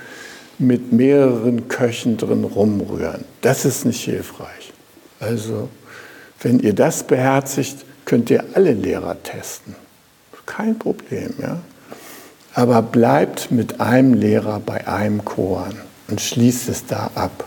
mit 0.57 0.93
mehreren 0.93 1.67
Köchen 1.67 2.17
drin 2.17 2.43
rumrühren. 2.43 3.25
Das 3.41 3.65
ist 3.65 3.85
nicht 3.85 4.03
hilfreich. 4.03 4.73
Also 5.19 5.69
wenn 6.41 6.59
ihr 6.59 6.73
das 6.73 7.03
beherzigt, 7.03 7.85
könnt 8.05 8.29
ihr 8.29 8.43
alle 8.53 8.73
Lehrer 8.73 9.21
testen. 9.21 9.75
Kein 10.45 10.77
Problem. 10.77 11.33
Ja? 11.41 11.59
Aber 12.53 12.81
bleibt 12.81 13.51
mit 13.51 13.81
einem 13.81 14.13
Lehrer 14.13 14.59
bei 14.59 14.87
einem 14.87 15.25
Koran 15.25 15.75
und 16.07 16.21
schließt 16.21 16.69
es 16.69 16.85
da 16.85 17.09
ab. 17.15 17.45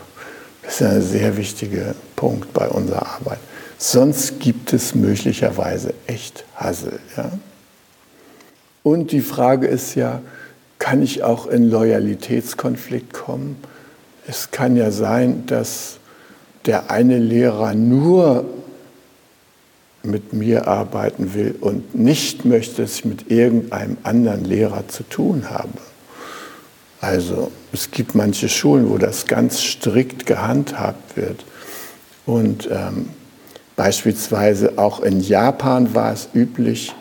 Das 0.63 0.81
ist 0.81 0.87
ein 0.87 1.01
sehr 1.01 1.37
wichtiger 1.37 1.95
Punkt 2.15 2.53
bei 2.53 2.67
unserer 2.67 3.07
Arbeit. 3.07 3.39
Sonst 3.77 4.39
gibt 4.39 4.73
es 4.73 4.93
möglicherweise 4.93 5.93
echt 6.05 6.43
Hassel. 6.55 6.99
Ja? 7.15 7.31
Und 8.83 9.11
die 9.11 9.21
Frage 9.21 9.67
ist 9.67 9.95
ja, 9.95 10.21
kann 10.79 11.03
ich 11.03 11.23
auch 11.23 11.47
in 11.47 11.69
Loyalitätskonflikt 11.69 13.13
kommen? 13.13 13.57
Es 14.27 14.51
kann 14.51 14.75
ja 14.75 14.91
sein, 14.91 15.45
dass 15.45 15.97
der 16.65 16.89
eine 16.89 17.17
Lehrer 17.17 17.73
nur 17.73 18.45
mit 20.03 20.33
mir 20.33 20.67
arbeiten 20.67 21.33
will 21.33 21.55
und 21.59 21.95
nicht 21.95 22.45
möchte, 22.45 22.81
dass 22.81 22.95
ich 22.95 23.05
mit 23.05 23.29
irgendeinem 23.29 23.97
anderen 24.03 24.45
Lehrer 24.45 24.87
zu 24.87 25.03
tun 25.03 25.49
habe. 25.49 25.73
Also 27.01 27.51
es 27.71 27.91
gibt 27.91 28.15
manche 28.15 28.49
Schulen, 28.49 28.89
wo 28.89 28.97
das 28.97 29.25
ganz 29.25 29.61
strikt 29.61 30.25
gehandhabt 30.25 31.17
wird. 31.17 31.45
Und 32.25 32.69
ähm, 32.71 33.09
beispielsweise 33.75 34.77
auch 34.77 35.01
in 35.01 35.21
Japan 35.21 35.95
war 35.95 36.13
es 36.13 36.29
üblich, 36.33 36.93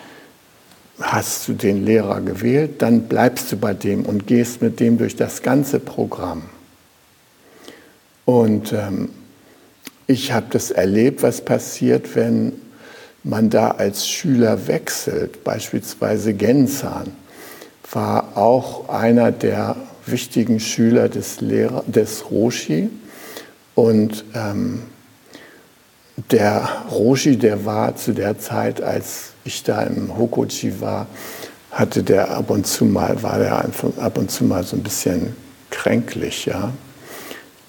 hast 1.01 1.49
du 1.49 1.53
den 1.53 1.85
Lehrer 1.85 2.21
gewählt, 2.21 2.83
dann 2.83 3.03
bleibst 3.03 3.53
du 3.53 3.57
bei 3.57 3.75
dem 3.75 4.05
und 4.05 4.27
gehst 4.27 4.63
mit 4.63 4.81
dem 4.81 4.99
durch 4.99 5.17
das 5.17 5.43
ganze 5.43 5.79
Programm. 5.79 6.43
Und 8.25 8.73
ähm, 8.73 9.11
ich 10.07 10.33
habe 10.33 10.47
das 10.51 10.71
erlebt, 10.71 11.23
was 11.23 11.41
passiert, 11.41 12.15
wenn 12.15 12.53
man 13.23 13.51
da 13.51 13.73
als 13.73 14.09
Schüler 14.09 14.67
wechselt. 14.67 15.45
Beispielsweise 15.45 16.35
Genzan 16.35 17.13
war 17.93 18.37
auch 18.37 18.89
einer 18.89 19.33
der 19.33 19.77
wichtigen 20.07 20.61
Schüler 20.61 21.09
des, 21.09 21.41
Lehrer, 21.41 21.85
des 21.87 22.31
Roshi. 22.31 22.91
Und 23.75 24.25
ähm, 24.35 24.83
der 26.31 26.69
Roshi, 26.91 27.37
der 27.37 27.65
war 27.65 27.97
zu 27.97 28.13
der 28.13 28.39
Zeit, 28.39 28.83
als 28.83 29.33
ich 29.49 29.63
da 29.65 29.83
im 29.83 30.17
Hokochi 30.17 30.81
war, 30.81 31.07
hatte 31.71 32.03
der 32.03 32.31
ab 32.31 32.51
und 32.51 32.67
zu 32.67 32.85
mal, 32.85 33.23
war 33.23 33.39
der 33.39 33.65
ab 33.99 34.19
und 34.19 34.31
zu 34.31 34.45
mal 34.45 34.65
so 34.65 34.77
ein 34.77 34.83
bisschen 34.83 35.35
kränklich, 35.71 36.47
ja. 36.47 36.73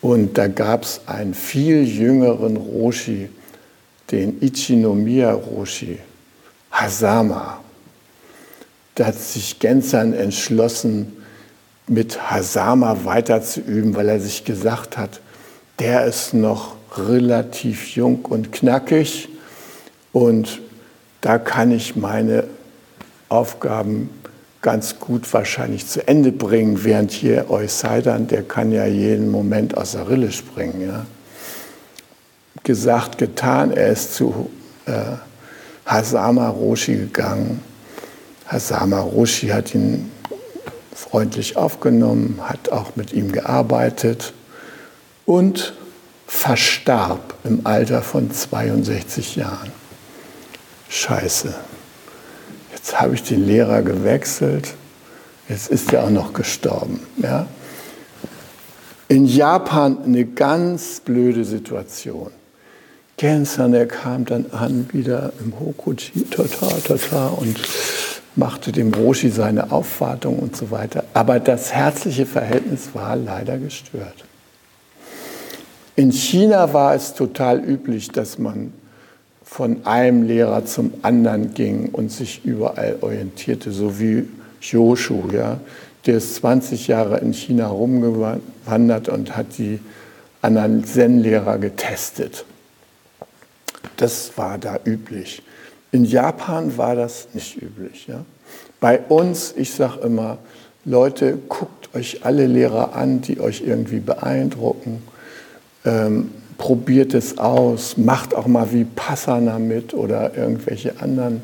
Und 0.02 0.38
da 0.38 0.48
gab 0.48 0.84
es 0.84 1.02
einen 1.08 1.34
viel 1.34 1.84
jüngeren 1.84 2.56
Roshi, 2.56 3.30
den 4.12 4.42
Ichinomiya 4.42 5.34
Roshi, 5.34 6.00
Hasama. 6.72 7.60
Da 8.96 9.08
hat 9.08 9.16
sich 9.16 9.60
Gensan 9.60 10.14
entschlossen, 10.14 11.14
mit 11.88 12.32
Hasama 12.32 13.04
weiterzuüben, 13.04 13.96
weil 13.96 14.10
er 14.10 14.20
sich 14.20 14.46
gesagt 14.46 14.98
hat, 14.98 15.20
der 15.80 16.06
ist 16.06 16.34
noch 16.34 16.76
relativ 16.96 17.96
jung 17.96 18.26
und 18.26 18.52
knackig 18.52 19.28
und 20.12 20.62
da 21.22 21.38
kann 21.38 21.72
ich 21.72 21.96
meine 21.96 22.46
Aufgaben 23.28 24.10
ganz 24.62 25.00
gut 25.00 25.32
wahrscheinlich 25.34 25.88
zu 25.88 26.06
Ende 26.08 26.32
bringen, 26.32 26.84
während 26.84 27.12
hier 27.12 27.50
Eusaidan, 27.50 28.28
der 28.28 28.44
kann 28.44 28.72
ja 28.72 28.86
jeden 28.86 29.30
Moment 29.32 29.78
aus 29.78 29.94
der 29.94 30.10
Rille 30.10 30.32
springen. 30.32 30.82
Ja. 30.82 31.06
Gesagt, 32.64 33.18
getan, 33.18 33.72
er 33.72 33.90
ist 33.90 34.16
zu 34.16 34.50
äh, 34.86 34.92
Hasama 35.86 36.50
Roshi 36.50 36.96
gegangen. 36.96 37.62
Hasama 38.48 39.00
Roshi 39.00 39.48
hat 39.48 39.74
ihn 39.74 40.12
freundlich 40.94 41.56
aufgenommen, 41.56 42.40
hat 42.44 42.70
auch 42.70 42.96
mit 42.96 43.14
ihm 43.14 43.32
gearbeitet 43.32 44.34
und 45.26 45.74
verstarb 46.28 47.36
im 47.44 47.66
Alter 47.66 48.02
von 48.02 48.32
62 48.32 49.38
Jahren. 49.38 49.72
Scheiße. 50.90 51.54
Jetzt 52.74 53.00
habe 53.00 53.14
ich 53.14 53.24
den 53.24 53.46
Lehrer 53.46 53.84
gewechselt, 53.84 54.74
jetzt 55.48 55.70
ist 55.70 55.94
er 55.94 56.04
auch 56.04 56.10
noch 56.10 56.34
gestorben. 56.34 57.00
Ja? 57.18 57.48
In 59.08 59.26
Japan 59.26 60.00
eine 60.04 60.26
ganz 60.26 61.00
blöde 61.00 61.46
Situation. 61.46 62.32
Gensan, 63.18 63.74
der 63.74 63.88
kam 63.88 64.26
dann 64.26 64.46
an, 64.52 64.90
wieder 64.92 65.34
im 65.40 65.60
Hokuchi, 65.60 66.26
tata, 66.30 66.68
tata, 66.88 67.28
und 67.28 67.60
machte 68.36 68.72
dem 68.72 68.94
Roshi 68.94 69.30
seine 69.30 69.72
Aufwartung 69.72 70.40
und 70.40 70.56
so 70.56 70.72
weiter. 70.72 71.04
Aber 71.14 71.40
das 71.40 71.74
herzliche 71.74 72.26
Verhältnis 72.26 72.90
war 72.94 73.16
leider 73.16 73.58
gestört. 73.58 74.26
In 75.96 76.12
China 76.12 76.72
war 76.72 76.96
es 76.96 77.14
total 77.14 77.60
üblich, 77.60 78.10
dass 78.10 78.38
man 78.40 78.72
von 79.50 79.84
einem 79.88 80.28
Lehrer 80.28 80.66
zum 80.66 80.94
anderen 81.02 81.56
ging 81.56 81.90
und 81.90 82.12
sich 82.12 82.46
überall 82.46 82.98
orientierte, 83.02 83.72
so 83.72 84.00
wie 84.00 84.28
Joshu, 84.62 85.24
ja. 85.34 85.60
Der 86.06 86.18
ist 86.18 86.36
20 86.36 86.88
Jahre 86.88 87.18
in 87.18 87.34
China 87.34 87.68
rumgewandert 87.68 89.10
und 89.10 89.36
hat 89.36 89.58
die 89.58 89.80
anderen 90.44 90.86
Zen-Lehrer 90.86 91.58
getestet. 91.58 92.46
Das 93.98 94.38
war 94.38 94.60
da 94.60 94.80
üblich. 94.86 95.42
In 95.92 96.06
Japan 96.06 96.78
war 96.78 96.96
das 96.96 97.30
nicht 97.34 97.62
üblich. 97.62 98.08
Ja. 98.08 98.24
Bei 98.80 99.00
uns, 99.00 99.54
ich 99.58 99.74
sage 99.74 100.02
immer, 100.02 100.38
Leute, 100.86 101.38
guckt 101.50 101.94
euch 101.96 102.24
alle 102.24 102.46
Lehrer 102.46 102.96
an, 102.96 103.22
die 103.22 103.40
euch 103.40 103.62
irgendwie 103.62 104.00
beeindrucken 104.00 105.02
ähm, 105.86 106.32
probiert 106.60 107.16
es 107.16 107.40
aus, 107.40 107.98
macht 107.98 108.36
auch 108.36 108.46
mal 108.46 108.72
wie 108.72 108.84
Passana 108.84 109.58
mit 109.58 109.96
oder 109.96 110.38
irgendwelche 110.38 111.02
anderen 111.02 111.42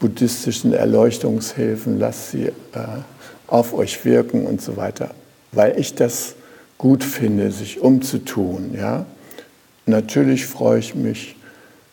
buddhistischen 0.00 0.72
Erleuchtungshilfen, 0.72 1.98
lasst 1.98 2.30
sie 2.30 2.46
äh, 2.46 2.52
auf 3.48 3.74
euch 3.74 4.04
wirken 4.04 4.46
und 4.46 4.62
so 4.62 4.76
weiter. 4.76 5.10
Weil 5.50 5.78
ich 5.78 5.94
das 5.94 6.36
gut 6.78 7.04
finde, 7.04 7.50
sich 7.50 7.80
umzutun. 7.80 8.74
Ja? 8.74 9.04
Natürlich 9.84 10.46
freue 10.46 10.78
ich 10.78 10.94
mich, 10.94 11.36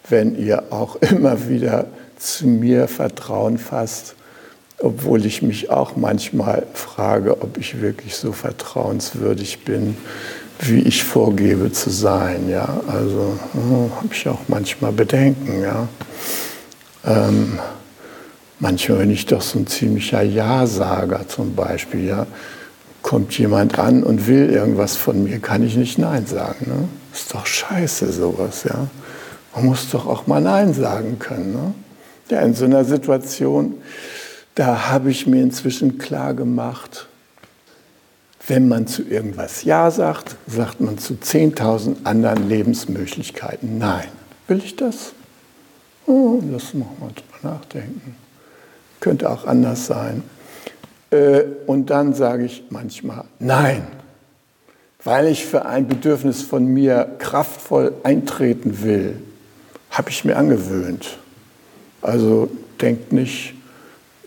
wenn 0.07 0.37
ihr 0.37 0.71
auch 0.71 0.95
immer 1.01 1.49
wieder 1.49 1.87
zu 2.17 2.47
mir 2.47 2.87
Vertrauen 2.87 3.57
fasst, 3.57 4.15
obwohl 4.77 5.25
ich 5.25 5.41
mich 5.41 5.71
auch 5.71 5.95
manchmal 5.95 6.67
frage, 6.73 7.41
ob 7.41 7.57
ich 7.57 7.81
wirklich 7.81 8.15
so 8.15 8.31
vertrauenswürdig 8.31 9.65
bin, 9.65 9.97
wie 10.59 10.81
ich 10.81 11.03
vorgebe 11.03 11.71
zu 11.71 11.89
sein. 11.89 12.49
Ja? 12.49 12.81
Also 12.87 13.39
oh, 13.55 13.89
habe 13.95 14.09
ich 14.11 14.27
auch 14.27 14.41
manchmal 14.47 14.91
Bedenken. 14.91 15.61
Ja? 15.61 15.87
Ähm, 17.05 17.59
manchmal 18.59 18.99
bin 18.99 19.11
ich 19.11 19.25
doch 19.25 19.41
so 19.41 19.59
ein 19.59 19.67
ziemlicher 19.67 20.21
Ja-Sager 20.21 21.27
zum 21.27 21.55
Beispiel. 21.55 22.05
Ja? 22.05 22.27
Kommt 23.01 23.37
jemand 23.37 23.79
an 23.79 24.03
und 24.03 24.27
will 24.27 24.49
irgendwas 24.49 24.97
von 24.97 25.23
mir, 25.23 25.39
kann 25.39 25.63
ich 25.63 25.77
nicht 25.77 25.97
Nein 25.97 26.25
sagen. 26.25 26.65
Ne? 26.67 26.89
Ist 27.13 27.33
doch 27.33 27.45
scheiße 27.45 28.11
sowas. 28.11 28.65
Ja? 28.65 28.87
Man 29.55 29.65
muss 29.65 29.89
doch 29.89 30.05
auch 30.05 30.27
mal 30.27 30.41
Nein 30.41 30.73
sagen 30.73 31.17
können. 31.19 31.53
Ne? 31.53 31.73
Ja, 32.29 32.41
in 32.41 32.53
so 32.53 32.65
einer 32.65 32.83
Situation, 32.83 33.75
da 34.55 34.89
habe 34.89 35.09
ich 35.09 35.25
mir 35.25 35.41
inzwischen 35.41 35.97
klar 35.97 36.33
gemacht, 36.33 37.08
wenn 38.49 38.67
man 38.67 38.87
zu 38.87 39.03
irgendwas 39.03 39.63
Ja 39.63 39.91
sagt, 39.91 40.35
sagt 40.47 40.81
man 40.81 40.97
zu 40.97 41.13
10.000 41.13 41.97
anderen 42.03 42.49
Lebensmöglichkeiten 42.49 43.77
Nein. 43.77 44.07
Will 44.47 44.57
ich 44.57 44.75
das? 44.75 45.13
Oh, 46.07 46.41
lass 46.51 46.73
noch 46.73 46.97
mal 46.99 47.11
drüber 47.13 47.53
nachdenken. 47.53 48.15
Könnte 48.99 49.29
auch 49.29 49.45
anders 49.45 49.85
sein. 49.85 50.23
Äh, 51.11 51.43
und 51.67 51.91
dann 51.91 52.13
sage 52.13 52.45
ich 52.45 52.63
manchmal 52.69 53.25
Nein, 53.37 53.87
weil 55.03 55.27
ich 55.27 55.45
für 55.45 55.65
ein 55.65 55.87
Bedürfnis 55.87 56.41
von 56.41 56.65
mir 56.65 57.15
kraftvoll 57.19 57.93
eintreten 58.03 58.81
will, 58.81 59.21
habe 59.91 60.09
ich 60.09 60.25
mir 60.25 60.35
angewöhnt. 60.35 61.17
Also 62.01 62.49
denkt 62.81 63.11
nicht, 63.11 63.53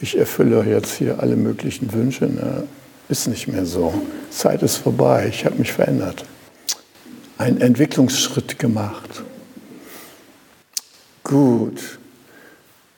ich 0.00 0.16
erfülle 0.16 0.64
jetzt 0.64 0.94
hier 0.94 1.20
alle 1.20 1.36
möglichen 1.36 1.92
Wünsche. 1.92 2.26
Ne? 2.26 2.64
Ist 3.08 3.26
nicht 3.26 3.48
mehr 3.48 3.66
so. 3.66 3.92
Zeit 4.30 4.62
ist 4.62 4.76
vorbei. 4.76 5.26
Ich 5.28 5.44
habe 5.44 5.56
mich 5.56 5.72
verändert. 5.72 6.24
Einen 7.38 7.60
Entwicklungsschritt 7.60 8.58
gemacht. 8.58 9.22
Gut. 11.24 11.98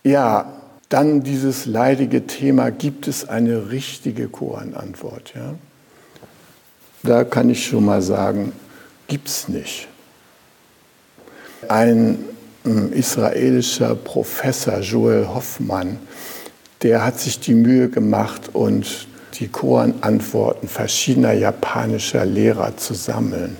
Ja, 0.02 0.60
dann 0.88 1.22
dieses 1.22 1.66
leidige 1.66 2.26
Thema, 2.26 2.70
gibt 2.70 3.08
es 3.08 3.28
eine 3.28 3.70
richtige 3.70 4.28
Koran-Antwort? 4.28 5.32
Ja? 5.34 5.54
Da 7.02 7.24
kann 7.24 7.50
ich 7.50 7.66
schon 7.66 7.84
mal 7.84 8.02
sagen, 8.02 8.52
gibt 9.08 9.28
es 9.28 9.48
nicht. 9.48 9.88
Ein 11.68 12.24
äh, 12.64 12.98
israelischer 12.98 13.94
Professor, 13.94 14.80
Joel 14.80 15.28
Hoffmann, 15.28 15.98
der 16.82 17.04
hat 17.04 17.18
sich 17.18 17.40
die 17.40 17.54
Mühe 17.54 17.88
gemacht 17.88 18.50
und 18.52 19.06
die 19.34 19.48
Koran-Antworten 19.48 20.68
verschiedener 20.68 21.32
japanischer 21.32 22.24
Lehrer 22.24 22.76
zu 22.76 22.94
sammeln. 22.94 23.56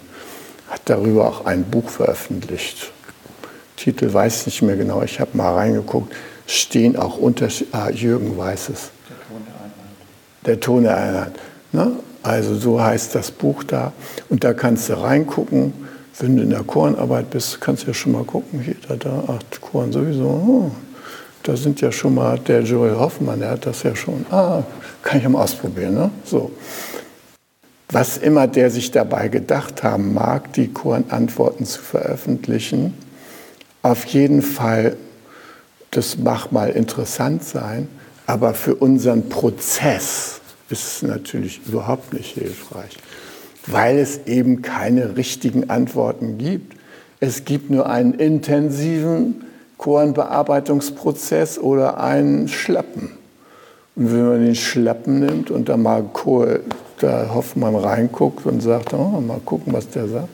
Hat 0.69 0.83
darüber 0.87 1.29
auch 1.29 1.47
ein 1.47 1.65
Buch 1.65 1.89
veröffentlicht. 1.89 2.93
Titel 3.77 4.13
weiß 4.13 4.41
ich 4.41 4.47
nicht 4.47 4.63
mehr 4.63 4.77
genau, 4.77 5.03
ich 5.03 5.21
habe 5.21 5.37
mal 5.37 5.55
reingeguckt. 5.55 6.15
Stehen 6.47 6.97
auch 6.97 7.19
Unterschiede. 7.19 7.71
Ah, 7.73 7.91
Jürgen 7.91 8.37
weiß 8.37 8.69
es. 8.69 8.91
Der 10.47 10.61
Ton 10.61 10.85
der 10.85 10.97
Einheit. 10.97 11.33
Ne? 11.73 11.93
Also 12.23 12.55
so 12.55 12.81
heißt 12.81 13.15
das 13.15 13.31
Buch 13.31 13.65
da. 13.65 13.93
Und 14.29 14.45
da 14.45 14.53
kannst 14.53 14.89
du 14.89 15.01
reingucken. 15.01 15.73
Wenn 16.19 16.37
du 16.37 16.43
in 16.45 16.51
der 16.51 16.63
Koranarbeit 16.63 17.31
bist, 17.31 17.61
kannst 17.61 17.83
du 17.83 17.89
ja 17.89 17.95
schon 17.95 18.13
mal 18.13 18.25
gucken. 18.25 18.61
Hier, 18.61 18.77
da, 18.89 18.95
da, 18.95 19.25
ach, 19.27 19.61
Koran 19.61 19.91
sowieso. 19.91 20.25
Oh, 20.25 20.71
da 21.43 21.57
sind 21.57 21.81
ja 21.81 21.91
schon 21.91 22.15
mal 22.15 22.39
der 22.39 22.63
Joel 22.63 22.97
Hoffmann, 22.97 23.41
der 23.41 23.51
hat 23.51 23.67
das 23.67 23.83
ja 23.83 23.97
schon. 23.97 24.25
Ah, 24.31 24.63
kann 25.05 25.21
ich 25.21 25.29
mal 25.29 25.43
ausprobieren. 25.43 25.95
Ne? 25.95 26.11
So. 26.25 26.51
was 27.91 28.17
immer 28.17 28.49
der 28.49 28.71
sich 28.71 28.91
dabei 28.91 29.29
gedacht 29.29 29.85
haben 29.85 30.15
mag, 30.15 30.53
die 30.55 30.69
Koran-Antworten 30.69 31.65
zu 31.65 31.81
veröffentlichen. 31.81 32.95
Auf 33.83 34.05
jeden 34.07 34.43
Fall, 34.43 34.97
das 35.93 36.19
mag 36.19 36.51
mal 36.51 36.71
interessant 36.71 37.45
sein, 37.45 37.87
aber 38.27 38.55
für 38.55 38.75
unseren 38.75 39.29
Prozess 39.29 40.41
ist 40.71 40.87
es 40.87 41.03
natürlich 41.03 41.61
überhaupt 41.69 42.15
nicht 42.15 42.35
hilfreich, 42.35 42.97
weil 43.67 43.99
es 43.99 44.27
eben 44.27 44.63
keine 44.63 45.17
richtigen 45.17 45.71
Antworten 45.71 46.39
gibt. 46.39 46.77
Es 47.21 47.45
gibt 47.45 47.71
nur 47.71 47.89
einen 47.89 48.15
intensiven 48.15 49.45
Korenbearbeitungsprozess 49.77 51.59
oder 51.59 52.01
einen 52.01 52.49
Schlappen. 52.49 53.11
Und 53.97 54.13
wenn 54.13 54.29
man 54.29 54.45
den 54.45 54.55
Schlappen 54.55 55.21
nimmt 55.21 55.51
und 55.51 55.69
da 55.69 55.77
mal 55.77 56.03
Chor, 56.13 56.61
da 56.99 57.31
Hoffmann 57.33 57.77
reinguckt 57.77 58.45
und 58.47 58.61
sagt, 58.61 58.93
oh, 58.93 59.21
mal 59.21 59.41
gucken, 59.45 59.73
was 59.73 59.89
der 59.89 60.09
sagt, 60.09 60.29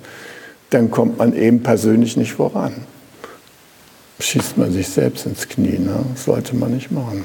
dann 0.71 0.91
kommt 0.91 1.19
man 1.19 1.35
eben 1.35 1.63
persönlich 1.63 2.17
nicht 2.17 2.33
voran. 2.33 2.75
Schießt 4.21 4.57
man 4.57 4.73
sich 4.73 4.89
selbst 4.89 5.27
ins 5.27 5.49
Knie, 5.49 5.79
ne? 5.79 6.05
das 6.13 6.25
sollte 6.25 6.57
man 6.57 6.75
nicht 6.75 6.91
machen. 6.91 7.25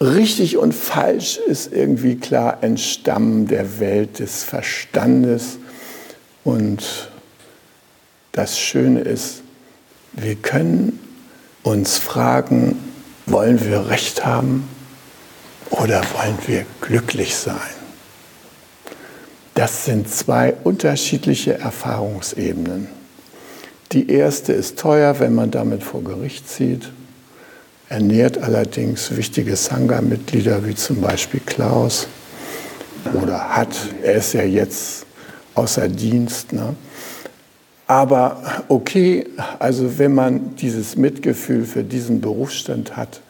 Richtig 0.00 0.58
und 0.58 0.74
falsch 0.74 1.38
ist 1.38 1.72
irgendwie 1.72 2.16
klar 2.16 2.58
Entstammen 2.62 3.46
der 3.46 3.80
Welt 3.80 4.18
des 4.18 4.44
Verstandes. 4.44 5.58
Und 6.44 7.10
das 8.32 8.58
Schöne 8.58 9.00
ist, 9.00 9.42
wir 10.12 10.34
können 10.34 10.98
uns 11.62 11.96
fragen, 11.96 12.76
wollen 13.24 13.64
wir 13.64 13.88
Recht 13.88 14.26
haben 14.26 14.68
oder 15.70 16.02
wollen 16.14 16.38
wir 16.46 16.66
glücklich 16.80 17.36
sein? 17.36 17.56
Das 19.54 19.86
sind 19.86 20.08
zwei 20.10 20.54
unterschiedliche 20.64 21.58
Erfahrungsebenen. 21.58 22.88
Die 23.92 24.10
erste 24.10 24.52
ist 24.52 24.78
teuer, 24.78 25.18
wenn 25.20 25.34
man 25.34 25.50
damit 25.50 25.82
vor 25.82 26.04
Gericht 26.04 26.48
zieht, 26.48 26.90
ernährt 27.88 28.38
allerdings 28.38 29.16
wichtige 29.16 29.56
Sangha-Mitglieder 29.56 30.66
wie 30.66 30.74
zum 30.74 31.00
Beispiel 31.00 31.40
Klaus 31.40 32.08
oder 33.14 33.56
hat, 33.56 33.74
er 34.02 34.14
ist 34.16 34.32
ja 34.34 34.42
jetzt 34.42 35.06
außer 35.54 35.88
Dienst. 35.88 36.52
Ne? 36.52 36.74
Aber 37.86 38.42
okay, 38.68 39.26
also 39.58 39.98
wenn 39.98 40.14
man 40.14 40.56
dieses 40.56 40.96
Mitgefühl 40.96 41.64
für 41.64 41.84
diesen 41.84 42.20
Berufsstand 42.20 42.96
hat, 42.96 43.20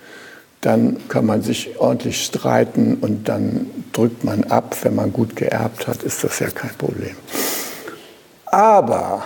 dann 0.61 1.09
kann 1.09 1.26
man 1.26 1.42
sich 1.42 1.78
ordentlich 1.78 2.24
streiten 2.24 2.96
und 3.00 3.28
dann 3.28 3.70
drückt 3.92 4.24
man 4.24 4.44
ab. 4.44 4.76
Wenn 4.82 4.94
man 4.94 5.12
gut 5.12 5.36
geerbt 5.36 5.86
hat, 5.86 6.02
ist 6.02 6.24
das 6.24 6.38
ja 6.38 6.50
kein 6.50 6.74
Problem. 6.76 7.16
Aber 8.46 9.24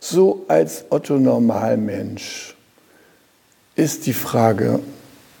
so 0.00 0.44
als 0.48 0.84
Otto 0.90 1.18
Normalmensch 1.18 2.54
ist 3.76 4.06
die 4.06 4.12
Frage, 4.12 4.80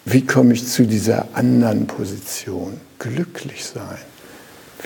wie 0.04 0.24
komme 0.24 0.54
ich 0.54 0.66
zu 0.66 0.86
dieser 0.86 1.28
anderen 1.34 1.86
Position? 1.86 2.80
Glücklich 2.98 3.64
sein. 3.64 3.98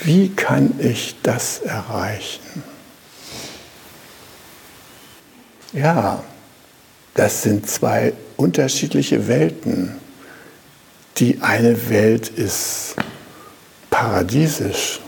Wie 0.03 0.29
kann 0.29 0.75
ich 0.79 1.15
das 1.23 1.59
erreichen? 1.59 2.63
Ja, 5.73 6.23
das 7.13 7.41
sind 7.41 7.69
zwei 7.69 8.13
unterschiedliche 8.37 9.27
Welten. 9.27 9.95
Die 11.17 11.39
eine 11.41 11.89
Welt 11.89 12.29
ist 12.29 12.95
paradiesisch 13.89 14.99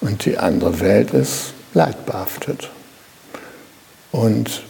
und 0.00 0.24
die 0.24 0.38
andere 0.38 0.80
Welt 0.80 1.10
ist 1.10 1.52
leidbehaftet. 1.74 2.70
Und 4.12 4.62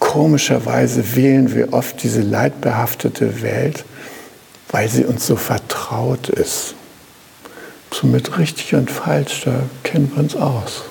komischerweise 0.00 1.14
wählen 1.14 1.54
wir 1.54 1.72
oft 1.72 2.02
diese 2.02 2.22
leidbehaftete 2.22 3.42
Welt, 3.42 3.84
weil 4.70 4.88
sie 4.88 5.04
uns 5.04 5.26
so 5.26 5.36
vertraut 5.36 6.28
ist. 6.28 6.74
So 7.92 8.08
mit 8.08 8.38
richtig 8.38 8.74
und 8.74 8.90
falsch, 8.90 9.42
da 9.44 9.52
kennen 9.84 10.10
wir 10.12 10.24
uns 10.24 10.34
aus. 10.34 10.82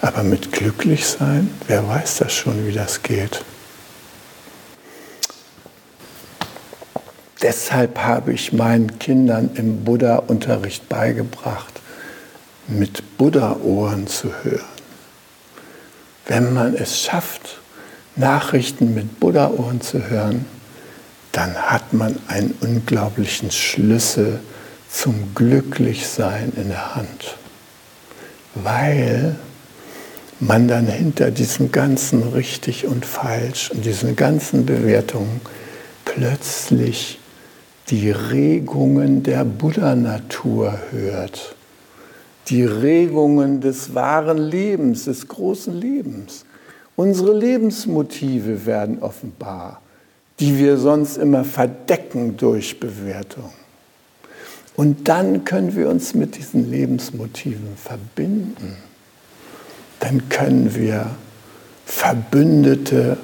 Aber 0.00 0.24
mit 0.24 0.50
glücklich 0.50 1.06
sein, 1.06 1.50
wer 1.68 1.86
weiß 1.86 2.18
das 2.18 2.32
schon, 2.32 2.66
wie 2.66 2.72
das 2.72 3.04
geht. 3.04 3.44
Deshalb 7.42 7.98
habe 7.98 8.32
ich 8.32 8.52
meinen 8.52 8.98
Kindern 8.98 9.50
im 9.54 9.84
Buddha-Unterricht 9.84 10.88
beigebracht, 10.88 11.80
mit 12.66 13.16
Buddha-Ohren 13.16 14.08
zu 14.08 14.32
hören. 14.42 14.64
Wenn 16.26 16.52
man 16.52 16.74
es 16.74 17.00
schafft, 17.00 17.60
Nachrichten 18.16 18.92
mit 18.92 19.20
Buddha-Ohren 19.20 19.80
zu 19.80 20.10
hören, 20.10 20.46
dann 21.30 21.54
hat 21.54 21.92
man 21.92 22.18
einen 22.26 22.54
unglaublichen 22.60 23.52
Schlüssel 23.52 24.40
zum 24.90 25.34
Glücklichsein 25.36 26.52
in 26.56 26.68
der 26.68 26.96
Hand. 26.96 27.36
Weil 28.56 29.36
man 30.40 30.66
dann 30.66 30.88
hinter 30.88 31.30
diesem 31.30 31.70
ganzen 31.70 32.22
richtig 32.32 32.86
und 32.86 33.06
falsch 33.06 33.70
und 33.70 33.84
diesen 33.84 34.16
ganzen 34.16 34.66
Bewertungen 34.66 35.40
plötzlich 36.04 37.18
die 37.90 38.10
Regungen 38.10 39.22
der 39.22 39.44
Buddha-Natur 39.44 40.78
hört, 40.90 41.54
die 42.48 42.64
Regungen 42.64 43.60
des 43.60 43.94
wahren 43.94 44.38
Lebens, 44.38 45.04
des 45.04 45.28
großen 45.28 45.78
Lebens. 45.78 46.44
Unsere 46.96 47.36
Lebensmotive 47.36 48.66
werden 48.66 49.02
offenbar, 49.02 49.80
die 50.40 50.58
wir 50.58 50.76
sonst 50.76 51.16
immer 51.16 51.44
verdecken 51.44 52.36
durch 52.36 52.80
Bewertung. 52.80 53.50
Und 54.76 55.08
dann 55.08 55.44
können 55.44 55.74
wir 55.74 55.88
uns 55.88 56.14
mit 56.14 56.36
diesen 56.36 56.70
Lebensmotiven 56.70 57.76
verbinden 57.76 58.76
dann 60.00 60.28
können 60.28 60.74
wir 60.74 61.10
Verbündete 61.84 63.16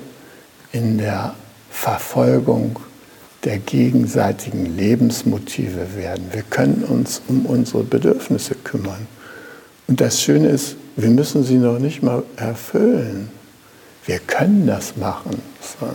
in 0.73 0.99
der 0.99 1.35
Verfolgung 1.71 2.81
der 3.45 3.59
gegenseitigen 3.59 4.77
Lebensmotive 4.77 5.97
werden. 5.97 6.25
Wir 6.33 6.43
können 6.43 6.85
uns 6.85 7.21
um 7.29 7.47
unsere 7.47 7.83
Bedürfnisse 7.83 8.55
kümmern. 8.55 9.07
Und 9.87 10.01
das 10.01 10.23
Schöne 10.23 10.49
ist, 10.49 10.77
wir 10.97 11.11
müssen 11.11 11.45
sie 11.45 11.57
noch 11.59 11.79
nicht 11.79 12.03
mal 12.03 12.23
erfüllen. 12.37 13.29
Wir 14.07 14.19
können 14.19 14.67
das 14.67 14.97
machen. 14.97 15.43
Das 15.61 15.71
ist 15.71 15.83
eine 15.83 15.93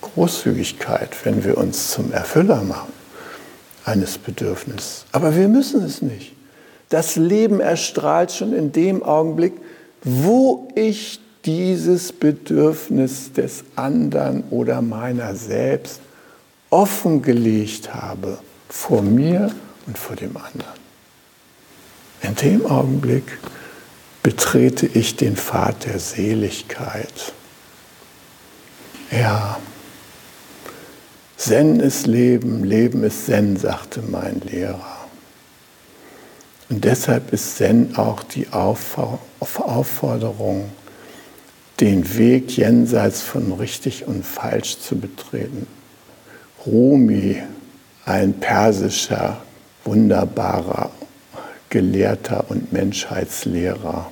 Großzügigkeit, 0.00 1.10
wenn 1.24 1.44
wir 1.44 1.58
uns 1.58 1.90
zum 1.90 2.12
Erfüller 2.12 2.62
machen 2.62 2.92
eines 3.84 4.16
Bedürfnisses. 4.16 5.04
Aber 5.12 5.36
wir 5.36 5.48
müssen 5.48 5.84
es 5.84 6.02
nicht. 6.02 6.34
Das 6.88 7.16
Leben 7.16 7.60
erstrahlt 7.60 8.32
schon 8.32 8.52
in 8.52 8.72
dem 8.72 9.02
Augenblick, 9.02 9.54
wo 10.04 10.68
ich 10.74 11.20
dieses 11.44 12.12
Bedürfnis 12.12 13.32
des 13.32 13.64
anderen 13.76 14.44
oder 14.50 14.82
meiner 14.82 15.34
selbst 15.34 16.00
offengelegt 16.72 17.94
habe 17.94 18.38
vor 18.68 19.02
mir 19.02 19.54
und 19.86 19.96
vor 19.98 20.16
dem 20.16 20.36
anderen. 20.36 20.82
In 22.22 22.34
dem 22.36 22.66
Augenblick 22.66 23.38
betrete 24.22 24.86
ich 24.86 25.16
den 25.16 25.36
Pfad 25.36 25.84
der 25.84 25.98
Seligkeit. 25.98 27.34
Ja, 29.10 29.58
Zen 31.36 31.80
ist 31.80 32.06
Leben, 32.06 32.64
Leben 32.64 33.04
ist 33.04 33.26
Zen, 33.26 33.58
sagte 33.58 34.00
mein 34.00 34.40
Lehrer. 34.40 34.96
Und 36.70 36.84
deshalb 36.84 37.34
ist 37.34 37.56
Zen 37.56 37.96
auch 37.96 38.22
die 38.22 38.46
Aufforderung, 38.50 40.70
den 41.80 42.16
Weg 42.16 42.56
jenseits 42.56 43.20
von 43.20 43.52
richtig 43.52 44.06
und 44.06 44.24
falsch 44.24 44.78
zu 44.78 44.96
betreten. 44.96 45.66
Rumi, 46.66 47.42
ein 48.04 48.34
persischer, 48.34 49.42
wunderbarer 49.84 50.90
Gelehrter 51.70 52.44
und 52.48 52.72
Menschheitslehrer, 52.72 54.10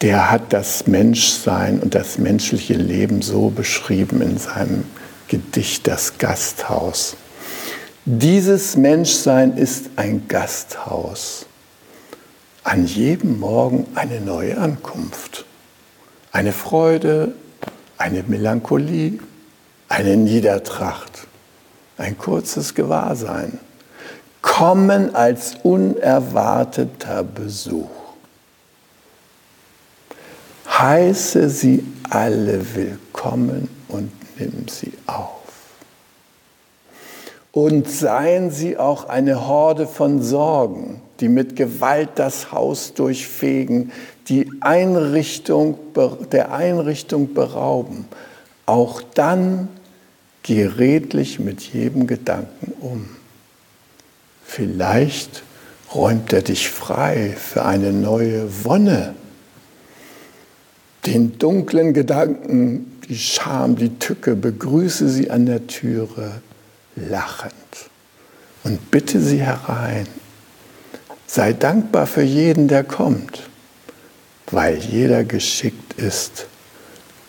der 0.00 0.30
hat 0.30 0.52
das 0.52 0.86
Menschsein 0.86 1.80
und 1.80 1.94
das 1.94 2.18
menschliche 2.18 2.74
Leben 2.74 3.22
so 3.22 3.50
beschrieben 3.50 4.22
in 4.22 4.38
seinem 4.38 4.84
Gedicht 5.28 5.86
Das 5.86 6.18
Gasthaus. 6.18 7.16
Dieses 8.04 8.76
Menschsein 8.76 9.56
ist 9.56 9.90
ein 9.96 10.26
Gasthaus 10.26 11.46
an 12.64 12.86
jedem 12.86 13.40
Morgen 13.40 13.86
eine 13.94 14.20
neue 14.20 14.58
Ankunft. 14.58 15.44
Eine 16.32 16.52
Freude, 16.52 17.34
eine 17.98 18.22
Melancholie, 18.22 19.18
eine 19.88 20.16
Niedertracht, 20.16 21.26
ein 22.00 22.16
kurzes 22.16 22.74
Gewahrsein. 22.74 23.58
kommen 24.42 25.14
als 25.14 25.56
unerwarteter 25.62 27.22
Besuch. 27.22 27.90
Heiße 30.66 31.50
sie 31.50 31.84
alle 32.08 32.74
willkommen 32.74 33.68
und 33.88 34.10
nimm 34.38 34.66
sie 34.66 34.94
auf. 35.06 35.42
Und 37.52 37.90
seien 37.90 38.50
sie 38.50 38.78
auch 38.78 39.08
eine 39.10 39.46
Horde 39.46 39.86
von 39.86 40.22
Sorgen, 40.22 41.02
die 41.20 41.28
mit 41.28 41.54
Gewalt 41.54 42.10
das 42.14 42.50
Haus 42.50 42.94
durchfegen, 42.94 43.92
die 44.28 44.50
Einrichtung, 44.60 45.78
der 46.32 46.52
Einrichtung 46.52 47.34
berauben. 47.34 48.06
Auch 48.64 49.02
dann 49.14 49.68
geh 50.42 50.64
redlich 50.64 51.38
mit 51.38 51.60
jedem 51.60 52.06
Gedanken 52.06 52.72
um. 52.80 53.08
Vielleicht 54.44 55.42
räumt 55.94 56.32
er 56.32 56.42
dich 56.42 56.70
frei 56.70 57.36
für 57.38 57.64
eine 57.64 57.92
neue 57.92 58.64
Wonne. 58.64 59.14
Den 61.06 61.38
dunklen 61.38 61.94
Gedanken, 61.94 62.98
die 63.08 63.16
Scham, 63.16 63.76
die 63.76 63.98
Tücke, 63.98 64.36
begrüße 64.36 65.08
sie 65.08 65.30
an 65.30 65.46
der 65.46 65.66
Türe 65.66 66.42
lachend 66.96 67.54
und 68.64 68.90
bitte 68.90 69.20
sie 69.20 69.40
herein. 69.40 70.06
Sei 71.26 71.52
dankbar 71.52 72.06
für 72.06 72.22
jeden, 72.22 72.68
der 72.68 72.84
kommt, 72.84 73.48
weil 74.50 74.76
jeder 74.78 75.24
geschickt 75.24 75.94
ist 75.94 76.46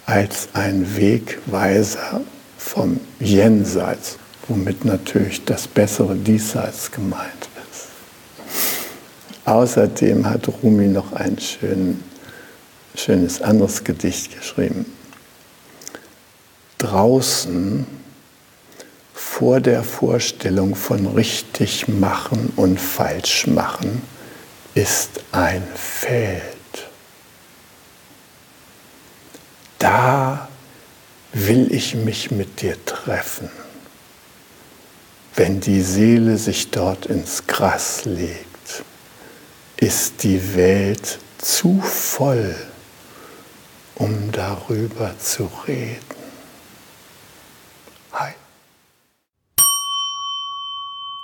als 0.05 0.49
ein 0.53 0.97
Wegweiser 0.97 2.21
vom 2.61 2.99
Jenseits, 3.19 4.17
womit 4.47 4.85
natürlich 4.85 5.43
das 5.43 5.67
bessere 5.67 6.15
Diesseits 6.15 6.91
gemeint 6.91 7.49
ist. 7.71 7.87
Außerdem 9.45 10.29
hat 10.29 10.47
Rumi 10.47 10.87
noch 10.87 11.11
ein 11.13 11.37
schön, 11.39 12.01
schönes 12.95 13.41
anderes 13.41 13.83
Gedicht 13.83 14.37
geschrieben. 14.37 14.85
Draußen 16.77 17.85
vor 19.13 19.59
der 19.59 19.83
Vorstellung 19.83 20.75
von 20.75 21.07
richtig 21.07 21.87
machen 21.87 22.53
und 22.55 22.79
falsch 22.79 23.47
machen 23.47 24.01
ist 24.75 25.23
ein 25.31 25.63
Feld. 25.75 26.41
Da 29.79 30.47
will 31.33 31.71
ich 31.71 31.95
mich 31.95 32.31
mit 32.31 32.61
dir 32.61 32.83
treffen, 32.85 33.49
wenn 35.35 35.61
die 35.61 35.81
Seele 35.81 36.37
sich 36.37 36.71
dort 36.71 37.05
ins 37.05 37.47
Gras 37.47 38.05
legt, 38.05 38.83
ist 39.77 40.23
die 40.23 40.55
Welt 40.55 41.19
zu 41.37 41.81
voll, 41.81 42.55
um 43.95 44.31
darüber 44.31 45.17
zu 45.19 45.49
reden. 45.67 46.21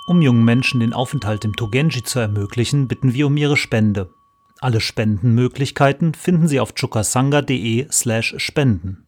Um 0.07 0.21
jungen 0.21 0.45
Menschen 0.45 0.79
den 0.79 0.93
Aufenthalt 0.93 1.43
im 1.43 1.57
Togenji 1.57 2.01
zu 2.01 2.19
ermöglichen, 2.19 2.87
bitten 2.87 3.13
wir 3.13 3.27
um 3.27 3.35
ihre 3.35 3.57
Spende. 3.57 4.13
Alle 4.61 4.79
Spendenmöglichkeiten 4.79 6.13
finden 6.13 6.47
Sie 6.47 6.61
auf 6.61 6.75
chukasanga.de/spenden. 6.75 9.06